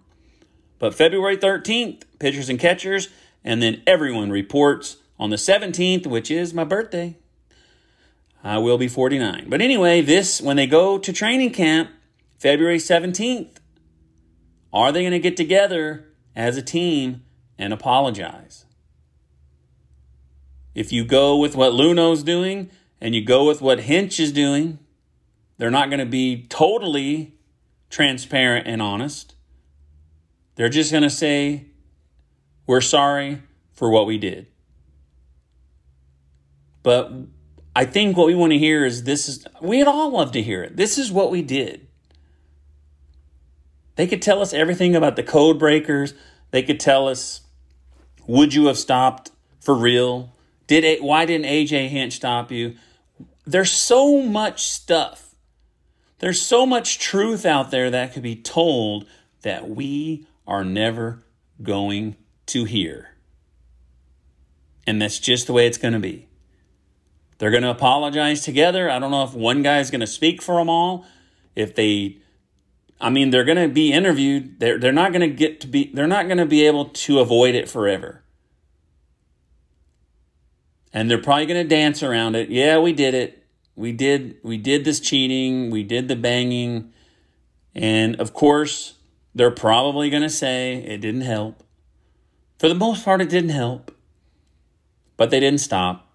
But 0.79 0.95
February 0.95 1.37
13th, 1.37 2.03
pitchers 2.19 2.49
and 2.49 2.59
catchers, 2.59 3.09
and 3.45 3.63
then 3.63 3.83
everyone 3.87 4.31
reports 4.31 4.97
on 5.19 5.31
the 5.31 5.37
17th, 5.37 6.07
which 6.07 6.31
is 6.31 6.55
my 6.55 6.65
birthday. 6.65 7.17
I 8.43 8.59
will 8.59 8.77
be 8.77 8.89
49. 8.89 9.49
But 9.49 9.63
anyway, 9.63 10.03
this, 10.03 10.41
when 10.41 10.57
they 10.57 10.67
go 10.67 10.99
to 10.99 11.13
training 11.13 11.53
camp, 11.53 11.91
February 12.39 12.79
17th, 12.79 13.57
are 14.73 14.93
they 14.93 15.03
going 15.03 15.13
to 15.13 15.19
get 15.19 15.37
together 15.37 16.05
as 16.37 16.57
a 16.57 16.63
team 16.63 17.23
and 17.57 17.73
apologize? 17.73 18.64
If 20.75 20.93
you 20.93 21.05
go 21.05 21.37
with 21.37 21.55
what 21.55 21.73
Luhnow's 21.73 22.23
doing 22.23 22.71
and 23.01 23.15
you 23.15 23.25
go 23.25 23.47
with 23.47 23.61
what 23.61 23.81
Hinch 23.81 24.19
is 24.19 24.33
doing, 24.33 24.79
they're 25.59 25.71
not 25.71 25.89
going 25.89 26.01
to 26.01 26.07
be 26.07 26.47
totally 26.49 27.35
transparent 27.91 28.67
and 28.67 28.83
honest. 28.83 29.35
They're 30.57 30.69
just 30.69 30.91
going 30.91 31.03
to 31.03 31.11
say, 31.11 31.67
We're 32.67 32.81
sorry 32.81 33.43
for 33.73 33.91
what 33.91 34.07
we 34.07 34.19
did. 34.19 34.47
But 36.83 37.13
I 37.75 37.85
think 37.85 38.17
what 38.17 38.27
we 38.27 38.35
want 38.35 38.53
to 38.53 38.59
hear 38.59 38.85
is 38.85 39.05
this 39.05 39.29
is, 39.29 39.47
we'd 39.61 39.87
all 39.87 40.11
love 40.11 40.33
to 40.33 40.43
hear 40.43 40.63
it. 40.63 40.77
This 40.77 40.99
is 40.99 41.11
what 41.11 41.31
we 41.31 41.43
did. 41.43 41.87
They 43.97 44.07
could 44.07 44.23
tell 44.23 44.43
us 44.43 44.53
everything 44.53 44.95
about 44.95 45.17
the 45.17 45.23
code 45.23 45.59
breakers. 45.59 46.15
They 46.51 46.63
could 46.63 46.79
tell 46.79 47.09
us, 47.09 47.41
would 48.27 48.55
you 48.55 48.67
have 48.67 48.79
stopped 48.79 49.31
for 49.61 49.75
real? 49.75 50.34
Did 50.67 50.85
it? 50.85 51.03
why 51.03 51.27
didn't 51.27 51.47
AJ 51.47 51.89
Hinch 51.89 52.15
stop 52.15 52.51
you? 52.51 52.77
There's 53.47 53.71
so 53.71 54.23
much 54.23 54.67
stuff. 54.67 55.35
There's 56.19 56.41
so 56.41 56.65
much 56.65 56.99
truth 56.99 57.45
out 57.45 57.71
there 57.71 57.91
that 57.91 58.15
could 58.15 58.23
be 58.23 58.37
told 58.37 59.07
that 59.43 59.69
we 59.69 60.27
are 60.47 60.65
never 60.65 61.23
going 61.63 62.17
to 62.47 62.65
hear. 62.65 63.11
And 64.87 65.01
that's 65.01 65.19
just 65.19 65.47
the 65.47 65.53
way 65.53 65.67
it's 65.67 65.79
going 65.79 65.95
to 65.95 66.01
be. 66.01 66.29
They're 67.39 67.51
going 67.51 67.63
to 67.63 67.71
apologize 67.71 68.43
together. 68.43 68.91
I 68.91 68.99
don't 68.99 69.11
know 69.11 69.25
if 69.25 69.35
one 69.35 69.63
guy 69.63 69.81
is 69.81 69.91
going 69.91 70.01
to 70.01 70.07
speak 70.07 70.41
for 70.41 70.57
them 70.57 70.71
all. 70.71 71.05
If 71.55 71.75
they, 71.75 72.19
I 73.01 73.11
mean, 73.11 73.31
they're 73.31 73.45
going 73.45 73.59
to 73.59 73.73
be 73.73 73.93
interviewed. 73.93 74.61
They're, 74.61 74.79
they're 74.79 74.93
not 74.93 75.13
going 75.13 75.29
to 75.29 75.35
get 75.35 75.61
to 75.61 75.67
be, 75.67 75.91
they're 75.93 76.07
not 76.07 76.27
going 76.27 76.39
to 76.39 76.47
be 76.47 76.67
able 76.67 76.87
to 76.87 77.21
avoid 77.21 77.55
it 77.55 77.69
forever. 77.69 78.24
And 80.95 81.11
they're 81.11 81.21
probably 81.21 81.47
going 81.47 81.63
to 81.63 81.69
dance 81.69 82.03
around 82.03 82.37
it. 82.37 82.49
Yeah, 82.49 82.79
we 82.79 82.93
did 82.93 83.15
it. 83.15 83.45
We 83.75 83.91
did, 83.91 84.37
we 84.45 84.57
did 84.57 84.85
this 84.85 85.01
cheating. 85.01 85.71
We 85.71 85.83
did 85.83 86.07
the 86.07 86.15
banging. 86.15 86.93
And 87.75 88.15
of 88.21 88.33
course, 88.33 88.95
they're 89.35 89.51
probably 89.51 90.09
going 90.09 90.23
to 90.23 90.31
say 90.31 90.77
it 90.77 90.99
didn't 90.99 91.23
help. 91.23 91.65
For 92.61 92.69
the 92.69 92.77
most 92.77 93.05
part, 93.05 93.21
it 93.21 93.29
didn't 93.29 93.51
help. 93.51 93.91
But 95.17 95.31
they 95.31 95.41
didn't 95.41 95.61
stop. 95.61 96.09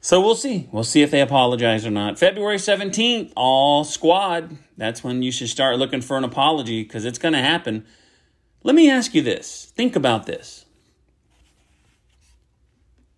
So 0.00 0.20
we'll 0.20 0.34
see. 0.34 0.68
We'll 0.70 0.84
see 0.84 1.02
if 1.02 1.10
they 1.10 1.22
apologize 1.22 1.86
or 1.86 1.90
not. 1.90 2.18
February 2.18 2.58
17th, 2.58 3.32
all 3.34 3.84
squad. 3.84 4.56
That's 4.76 5.02
when 5.02 5.22
you 5.22 5.32
should 5.32 5.48
start 5.48 5.78
looking 5.78 6.02
for 6.02 6.18
an 6.18 6.24
apology 6.24 6.82
because 6.82 7.06
it's 7.06 7.18
going 7.18 7.34
to 7.34 7.40
happen. 7.40 7.86
Let 8.62 8.74
me 8.74 8.90
ask 8.90 9.14
you 9.14 9.22
this. 9.22 9.72
Think 9.74 9.96
about 9.96 10.26
this. 10.26 10.65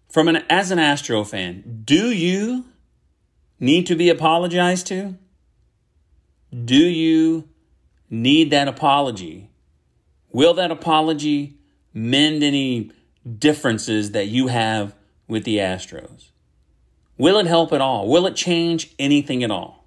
From 0.09 0.29
an 0.29 0.43
as 0.49 0.71
an 0.71 0.79
Astro 0.79 1.23
fan, 1.25 1.83
do 1.85 2.11
you 2.11 2.65
need 3.61 3.87
to 3.87 3.95
be 3.95 4.09
apologized 4.09 4.87
to? 4.89 5.17
Do 6.65 6.77
you 6.77 7.49
need 8.09 8.51
that 8.51 8.69
apology? 8.69 9.51
Will 10.33 10.55
that 10.55 10.71
apology 10.71 11.59
mend 11.93 12.43
any 12.43 12.91
differences 13.39 14.13
that 14.13 14.29
you 14.29 14.47
have 14.47 14.95
with 15.27 15.45
the 15.45 15.59
Astros? 15.59 16.31
Will 17.19 17.39
it 17.39 17.47
help 17.47 17.73
at 17.73 17.81
all? 17.81 18.09
Will 18.09 18.27
it 18.27 18.37
change 18.37 18.95
anything 18.99 19.43
at 19.43 19.51
all? 19.51 19.85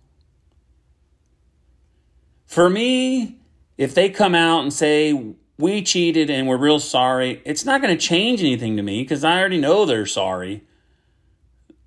For 2.45 2.69
me, 2.69 3.37
if 3.77 3.95
they 3.95 4.09
come 4.09 4.35
out 4.35 4.61
and 4.61 4.73
say, 4.73 5.33
we 5.57 5.81
cheated 5.81 6.29
and 6.29 6.47
we're 6.47 6.57
real 6.57 6.79
sorry, 6.79 7.41
it's 7.45 7.65
not 7.65 7.81
going 7.81 7.95
to 7.95 8.01
change 8.01 8.41
anything 8.41 8.77
to 8.77 8.83
me 8.83 9.01
because 9.03 9.23
I 9.23 9.39
already 9.39 9.59
know 9.59 9.85
they're 9.85 10.05
sorry. 10.05 10.63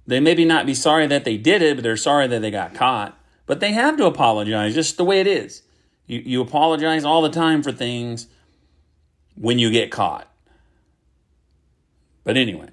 They 0.07 0.21
maybe 0.21 0.45
not 0.45 0.67
be 0.67 0.75
sorry 0.75 1.07
that 1.07 1.25
they 1.25 1.37
did 1.37 1.63
it, 1.63 1.77
but 1.77 1.83
they're 1.83 1.97
sorry 1.97 2.27
that 2.27 2.41
they 2.41 2.51
got 2.51 2.75
caught. 2.75 3.19
But 3.47 3.61
they 3.61 3.73
have 3.73 3.97
to 3.97 4.07
apologize, 4.07 4.75
just 4.75 4.97
the 4.97 5.05
way 5.05 5.21
it 5.21 5.27
is. 5.27 5.63
You, 6.07 6.21
you 6.21 6.41
apologize 6.41 7.05
all 7.05 7.23
the 7.23 7.31
time 7.31 7.63
for 7.63 7.73
things 7.73 8.27
when 9.35 9.59
you 9.59 9.71
get 9.71 9.91
caught. 9.91 10.31
But 12.23 12.37
anyway, 12.37 12.69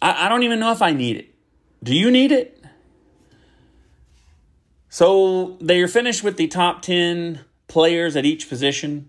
I, 0.00 0.26
I 0.26 0.28
don't 0.28 0.42
even 0.42 0.60
know 0.60 0.72
if 0.72 0.82
I 0.82 0.92
need 0.92 1.16
it. 1.16 1.34
Do 1.82 1.94
you 1.94 2.10
need 2.10 2.32
it? 2.32 2.62
So 4.88 5.56
they 5.60 5.80
are 5.80 5.88
finished 5.88 6.24
with 6.24 6.36
the 6.36 6.48
top 6.48 6.82
10 6.82 7.40
players 7.68 8.16
at 8.16 8.26
each 8.26 8.48
position. 8.48 9.08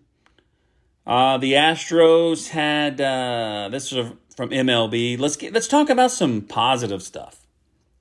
Uh, 1.06 1.38
the 1.38 1.54
Astros 1.54 2.50
had 2.50 3.02
uh, 3.02 3.70
this 3.72 3.92
is 3.92 4.12
from 4.36 4.50
MLB. 4.50 5.20
Let's 5.20 5.36
get 5.36 5.54
let's 5.54 5.68
talk 5.68 5.90
about 5.90 6.12
some 6.12 6.42
positive 6.42 7.02
stuff. 7.02 7.46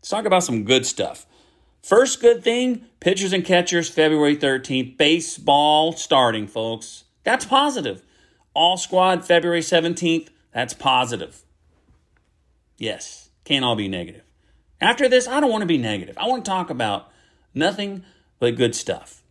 Let's 0.01 0.11
talk 0.11 0.25
about 0.25 0.45
some 0.45 0.65
good 0.65 0.87
stuff. 0.87 1.27
First 1.83 2.21
good 2.21 2.45
thing 2.45 2.87
pitchers 3.01 3.33
and 3.33 3.45
catchers, 3.45 3.89
February 3.89 4.37
13th. 4.37 4.97
Baseball 4.97 5.93
starting, 5.93 6.47
folks. 6.47 7.05
That's 7.25 7.45
positive. 7.45 8.03
All 8.55 8.77
squad, 8.77 9.25
February 9.25 9.61
17th. 9.61 10.29
That's 10.53 10.75
positive. 10.75 11.43
Yes, 12.77 13.31
can't 13.45 13.65
all 13.65 13.77
be 13.77 13.89
negative. 13.89 14.23
After 14.81 15.09
this, 15.09 15.29
I 15.29 15.41
don't 15.41 15.51
want 15.51 15.63
to 15.63 15.67
be 15.67 15.79
negative. 15.79 16.17
I 16.19 16.27
want 16.27 16.45
to 16.45 16.51
talk 16.51 16.71
about 16.71 17.11
nothing 17.55 18.05
but 18.39 18.57
good 18.57 18.75
stuff. 18.75 19.23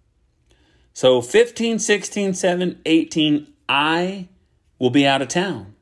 So 0.93 1.21
15, 1.21 1.79
16, 1.79 2.33
7, 2.33 2.81
18, 2.85 3.47
I 3.69 4.27
will 4.79 4.89
be 4.89 5.05
out 5.05 5.21
of 5.21 5.27
town. 5.27 5.75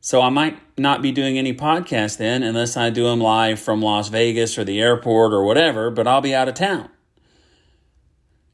So 0.00 0.20
I 0.20 0.28
might 0.28 0.58
not 0.78 1.02
be 1.02 1.12
doing 1.12 1.38
any 1.38 1.54
podcast 1.54 2.18
then 2.18 2.42
unless 2.42 2.76
I 2.76 2.90
do 2.90 3.04
them 3.04 3.20
live 3.20 3.58
from 3.58 3.80
Las 3.80 4.08
Vegas 4.08 4.58
or 4.58 4.64
the 4.64 4.80
airport 4.80 5.32
or 5.32 5.44
whatever, 5.44 5.90
but 5.90 6.06
I'll 6.06 6.20
be 6.20 6.34
out 6.34 6.48
of 6.48 6.54
town. 6.54 6.90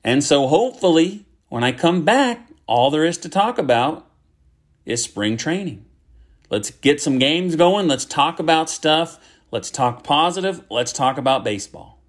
And 0.05 0.23
so 0.23 0.47
hopefully 0.47 1.27
when 1.49 1.65
I 1.65 1.73
come 1.73 2.05
back, 2.05 2.49
all 2.67 2.91
there 2.91 3.05
is 3.05 3.19
to 3.19 3.29
talk 3.29 3.59
about 3.59 4.07
is 4.85 5.03
spring 5.03 5.37
training. 5.37 5.85
Let's 6.51 6.71
get 6.71 7.01
some 7.01 7.19
games 7.19 7.57
going. 7.57 7.89
Let's 7.89 8.05
talk 8.05 8.39
about 8.39 8.69
stuff. 8.69 9.19
Let's 9.51 9.71
talk 9.71 10.03
positive. 10.03 10.65
Let's 10.71 10.93
talk 10.93 11.19
about 11.19 11.45
baseball. 11.45 12.03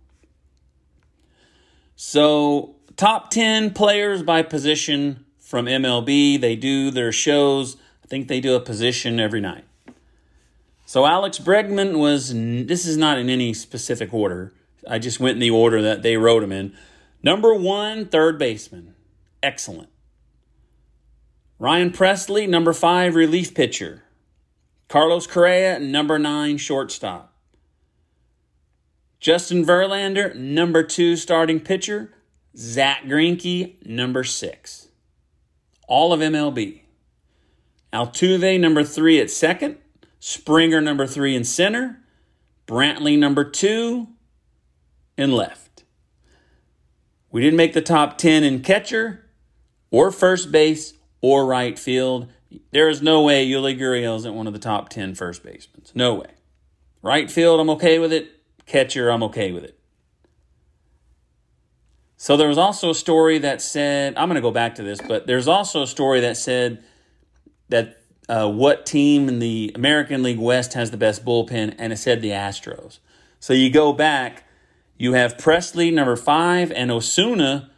So, 1.96 2.76
top 2.96 3.30
10 3.30 3.72
players 3.72 4.24
by 4.24 4.42
position 4.42 5.23
from 5.54 5.68
MLB. 5.68 6.42
They 6.42 6.56
do 6.56 6.90
their 6.90 7.12
shows 7.12 7.78
I 8.04 8.08
think 8.08 8.28
they 8.28 8.42
do 8.42 8.56
a 8.56 8.60
position 8.60 9.20
every 9.20 9.40
night. 9.40 9.66
So 10.84 11.06
Alex 11.06 11.38
Bregman 11.38 12.00
was, 12.00 12.34
this 12.34 12.88
is 12.88 12.98
not 12.98 13.20
in 13.20 13.30
any 13.30 13.54
specific 13.54 14.12
order. 14.12 14.52
I 14.90 14.98
just 14.98 15.20
went 15.20 15.36
in 15.36 15.42
the 15.42 15.52
order 15.52 15.80
that 15.84 16.02
they 16.02 16.18
wrote 16.18 16.42
him 16.42 16.52
in. 16.52 16.76
Number 17.22 17.54
one, 17.54 18.08
third 18.08 18.40
baseman. 18.40 18.96
Excellent. 19.44 19.90
Ryan 21.60 21.92
Pressly, 21.92 22.50
number 22.50 22.74
five, 22.74 23.14
relief 23.14 23.54
pitcher. 23.54 24.04
Carlos 24.90 25.28
Correa, 25.28 25.80
number 25.80 26.18
nine, 26.18 26.58
shortstop. 26.58 27.34
Justin 29.20 29.64
Verlander, 29.64 30.36
number 30.36 30.82
two, 30.82 31.16
starting 31.16 31.60
pitcher. 31.60 32.12
Zach 32.58 33.04
Greinke, 33.04 33.84
number 33.86 34.24
six. 34.24 34.90
All 35.88 36.14
of 36.14 36.20
MLB. 36.20 36.82
Altuve, 37.92 38.60
number 38.60 38.84
three 38.84 39.20
at 39.20 39.30
second. 39.30 39.78
Springer, 40.20 40.82
number 40.82 41.06
three 41.06 41.36
in 41.36 41.44
center. 41.44 42.00
Brantley, 42.66 43.18
number 43.18 43.44
two 43.44 44.08
in 45.18 45.32
left. 45.32 45.84
We 47.32 47.42
didn't 47.42 47.58
make 47.58 47.74
the 47.74 47.82
top 47.82 48.18
10 48.18 48.44
in 48.44 48.62
catcher 48.62 49.26
or 49.92 50.12
first 50.12 50.52
base 50.52 50.94
or 51.22 51.46
right 51.46 51.78
field. 51.78 52.30
There 52.72 52.90
is 52.90 53.02
no 53.02 53.22
way 53.24 53.48
Yuli 53.48 53.78
Gurriel 53.78 54.16
isn't 54.18 54.36
one 54.36 54.48
of 54.48 54.54
the 54.54 54.60
top 54.60 54.90
10 54.90 55.16
first 55.16 55.44
basemen. 55.44 55.84
No 55.96 56.16
way. 56.16 56.32
Right 57.02 57.30
field, 57.30 57.60
I'm 57.60 57.70
okay 57.72 58.00
with 58.00 58.14
it. 58.14 58.30
Catcher, 58.66 59.10
I'm 59.10 59.24
okay 59.24 59.52
with 59.52 59.64
it. 59.64 59.78
So 62.24 62.38
there 62.38 62.48
was 62.48 62.58
also 62.58 62.92
a 62.92 62.96
story 62.96 63.40
that 63.40 63.62
said, 63.62 64.14
I'm 64.16 64.30
going 64.30 64.36
to 64.36 64.42
go 64.42 64.50
back 64.50 64.76
to 64.76 64.82
this, 64.82 65.02
but 65.02 65.28
there's 65.28 65.50
also 65.50 65.82
a 65.82 65.88
story 65.88 66.22
that 66.22 66.38
said 66.38 66.82
that 67.68 68.02
uh, 68.30 68.50
what 68.50 68.86
team 68.86 69.28
in 69.28 69.40
the 69.40 69.74
American 69.76 70.24
League 70.24 70.40
West 70.40 70.72
has 70.74 70.90
the 70.90 70.96
best 70.96 71.26
bullpen, 71.26 71.76
and 71.78 71.92
it 71.92 71.98
said 71.98 72.22
the 72.22 72.30
Astros. 72.30 73.00
So 73.42 73.52
you 73.52 73.70
go 73.70 73.92
back, 73.92 74.46
you 74.98 75.12
have 75.12 75.36
Pressly, 75.36 75.94
number 75.94 76.16
five, 76.16 76.72
and 76.72 76.92
Osuna 76.92 77.70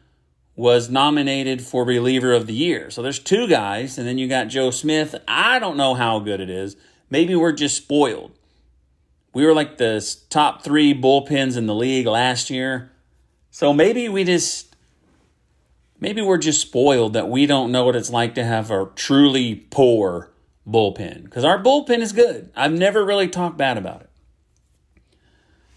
was 0.55 0.91
nominated 0.91 1.63
for 1.63 1.83
reliever 1.83 2.31
of 2.31 2.45
the 2.45 2.53
year. 2.53 2.91
So 2.91 3.01
there's 3.01 3.17
two 3.17 3.47
guys, 3.47 3.97
and 3.97 4.07
then 4.07 4.19
you 4.19 4.27
got 4.27 4.49
Joe 4.49 4.69
Smith. 4.69 5.15
I 5.27 5.57
don't 5.57 5.75
know 5.75 5.95
how 5.95 6.19
good 6.19 6.39
it 6.39 6.51
is. 6.51 6.77
Maybe 7.09 7.35
we're 7.35 7.51
just 7.51 7.77
spoiled. 7.77 8.37
We 9.33 9.43
were 9.43 9.55
like 9.55 9.79
the 9.79 10.07
top 10.29 10.63
three 10.63 10.93
bullpens 10.93 11.57
in 11.57 11.65
the 11.65 11.73
league 11.73 12.05
last 12.05 12.51
year. 12.51 12.91
So 13.55 13.71
maybe 13.71 14.09
we 14.09 14.25
just 14.25 14.75
maybe 16.01 16.21
we're 16.21 16.37
just 16.37 16.59
spoiled 16.59 17.13
that 17.13 17.29
we 17.29 17.45
don't 17.45 17.71
know 17.71 17.85
what 17.85 17.95
it's 17.95 18.09
like 18.09 18.35
to 18.35 18.43
have 18.43 18.69
a 18.69 18.89
truly 18.95 19.55
poor 19.55 20.29
bullpen 20.67 21.23
because 21.23 21.45
our 21.45 21.63
bullpen 21.63 21.99
is 21.99 22.11
good. 22.11 22.51
I've 22.53 22.73
never 22.73 23.05
really 23.05 23.29
talked 23.29 23.55
bad 23.55 23.77
about 23.77 24.01
it. 24.01 24.09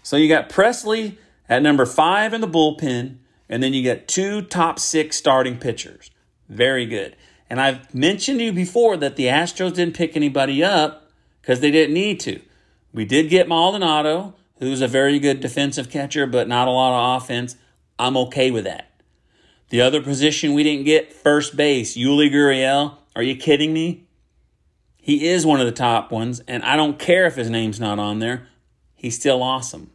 So 0.03 0.17
you 0.17 0.27
got 0.27 0.49
Pressly 0.49 1.15
at 1.47 1.61
number 1.61 1.85
five 1.85 2.33
in 2.33 2.41
the 2.41 2.49
bullpen, 2.49 3.19
and 3.47 3.63
then 3.63 3.73
you 3.73 3.81
got 3.81 4.09
two 4.09 4.41
top 4.41 4.77
six 4.77 5.15
starting 5.15 5.57
pitchers. 5.57 6.11
Very 6.49 6.85
good. 6.85 7.15
And 7.49 7.61
I've 7.61 7.95
mentioned 7.95 8.39
to 8.39 8.43
you 8.43 8.51
before 8.51 8.97
that 8.97 9.15
the 9.15 9.27
Astros 9.27 9.75
didn't 9.75 9.95
pick 9.95 10.17
anybody 10.17 10.61
up 10.61 11.09
because 11.41 11.61
they 11.61 11.71
didn't 11.71 11.93
need 11.93 12.19
to. 12.19 12.41
We 12.91 13.05
did 13.05 13.29
get 13.29 13.47
Maldonado, 13.47 14.35
who's 14.57 14.81
a 14.81 14.87
very 14.89 15.17
good 15.17 15.39
defensive 15.39 15.89
catcher, 15.89 16.27
but 16.27 16.49
not 16.49 16.67
a 16.67 16.71
lot 16.71 17.15
of 17.15 17.23
offense. 17.23 17.55
I'm 17.99 18.17
okay 18.17 18.49
with 18.49 18.63
that. 18.63 18.89
The 19.69 19.81
other 19.81 20.01
position 20.01 20.53
we 20.53 20.63
didn't 20.63 20.85
get, 20.85 21.13
first 21.13 21.55
base, 21.55 21.95
Yuli 21.95 22.31
Gurriel. 22.31 22.95
Are 23.15 23.21
you 23.21 23.35
kidding 23.35 23.73
me? 23.73 24.05
He 24.97 25.27
is 25.27 25.45
one 25.45 25.59
of 25.59 25.65
the 25.65 25.71
top 25.71 26.11
ones, 26.11 26.39
and 26.47 26.63
I 26.63 26.75
don't 26.75 26.97
care 26.97 27.25
if 27.25 27.35
his 27.35 27.49
name's 27.49 27.79
not 27.79 27.99
on 27.99 28.19
there. 28.19 28.47
He's 28.95 29.15
still 29.15 29.43
awesome. 29.43 29.91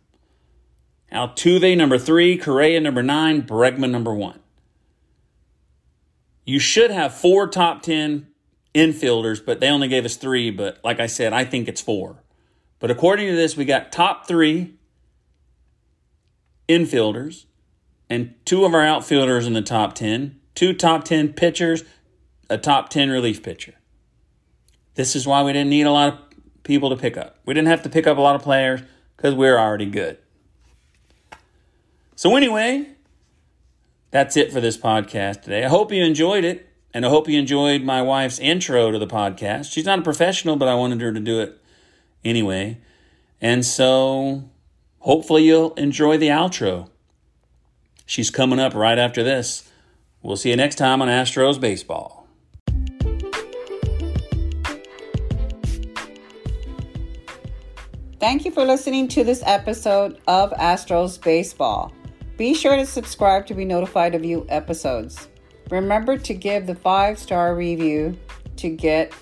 Altuve, 1.12 1.76
number 1.76 1.98
three, 1.98 2.36
Correa, 2.36 2.80
number 2.80 3.02
nine, 3.02 3.42
Bregman, 3.42 3.90
number 3.90 4.14
one. 4.14 4.40
You 6.44 6.58
should 6.58 6.90
have 6.90 7.14
four 7.14 7.46
top 7.48 7.82
10 7.82 8.26
infielders, 8.74 9.44
but 9.44 9.60
they 9.60 9.68
only 9.68 9.88
gave 9.88 10.04
us 10.04 10.16
three. 10.16 10.50
But 10.50 10.78
like 10.84 11.00
I 11.00 11.06
said, 11.06 11.32
I 11.32 11.44
think 11.44 11.68
it's 11.68 11.80
four. 11.80 12.22
But 12.80 12.90
according 12.90 13.28
to 13.28 13.36
this, 13.36 13.56
we 13.56 13.64
got 13.64 13.92
top 13.92 14.26
three 14.26 14.74
infielders, 16.68 17.46
and 18.14 18.34
two 18.44 18.64
of 18.64 18.74
our 18.74 18.82
outfielders 18.82 19.44
in 19.44 19.54
the 19.54 19.62
top 19.62 19.94
10, 19.94 20.38
two 20.54 20.72
top 20.72 21.02
10 21.04 21.32
pitchers, 21.32 21.82
a 22.48 22.56
top 22.56 22.88
10 22.88 23.10
relief 23.10 23.42
pitcher. 23.42 23.74
This 24.94 25.16
is 25.16 25.26
why 25.26 25.42
we 25.42 25.52
didn't 25.52 25.70
need 25.70 25.86
a 25.86 25.90
lot 25.90 26.12
of 26.12 26.18
people 26.62 26.90
to 26.90 26.96
pick 26.96 27.16
up. 27.16 27.38
We 27.44 27.54
didn't 27.54 27.68
have 27.68 27.82
to 27.82 27.88
pick 27.88 28.06
up 28.06 28.16
a 28.16 28.20
lot 28.20 28.36
of 28.36 28.42
players 28.42 28.82
because 29.16 29.34
we 29.34 29.40
we're 29.40 29.58
already 29.58 29.86
good. 29.86 30.18
So, 32.14 32.36
anyway, 32.36 32.86
that's 34.12 34.36
it 34.36 34.52
for 34.52 34.60
this 34.60 34.76
podcast 34.76 35.42
today. 35.42 35.64
I 35.64 35.68
hope 35.68 35.90
you 35.90 36.04
enjoyed 36.04 36.44
it, 36.44 36.68
and 36.94 37.04
I 37.04 37.08
hope 37.08 37.28
you 37.28 37.36
enjoyed 37.36 37.82
my 37.82 38.00
wife's 38.00 38.38
intro 38.38 38.92
to 38.92 38.98
the 39.00 39.08
podcast. 39.08 39.72
She's 39.72 39.84
not 39.84 39.98
a 39.98 40.02
professional, 40.02 40.54
but 40.54 40.68
I 40.68 40.76
wanted 40.76 41.00
her 41.00 41.12
to 41.12 41.18
do 41.18 41.40
it 41.40 41.60
anyway. 42.24 42.78
And 43.40 43.66
so, 43.66 44.48
hopefully, 45.00 45.42
you'll 45.42 45.74
enjoy 45.74 46.16
the 46.16 46.28
outro. 46.28 46.90
She's 48.06 48.30
coming 48.30 48.58
up 48.58 48.74
right 48.74 48.98
after 48.98 49.22
this. 49.22 49.70
We'll 50.22 50.36
see 50.36 50.50
you 50.50 50.56
next 50.56 50.76
time 50.76 51.02
on 51.02 51.08
Astros 51.08 51.60
Baseball. 51.60 52.26
Thank 58.20 58.46
you 58.46 58.50
for 58.50 58.64
listening 58.64 59.08
to 59.08 59.24
this 59.24 59.42
episode 59.44 60.18
of 60.26 60.50
Astros 60.52 61.22
Baseball. 61.22 61.92
Be 62.38 62.54
sure 62.54 62.74
to 62.76 62.86
subscribe 62.86 63.46
to 63.46 63.54
be 63.54 63.64
notified 63.64 64.14
of 64.14 64.22
new 64.22 64.46
episodes. 64.48 65.28
Remember 65.70 66.16
to 66.16 66.34
give 66.34 66.66
the 66.66 66.74
five 66.74 67.18
star 67.18 67.54
review 67.54 68.16
to 68.56 68.70
get 68.70 69.12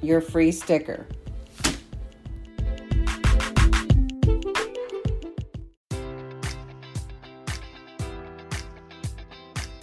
your 0.00 0.20
free 0.20 0.50
sticker. 0.50 1.06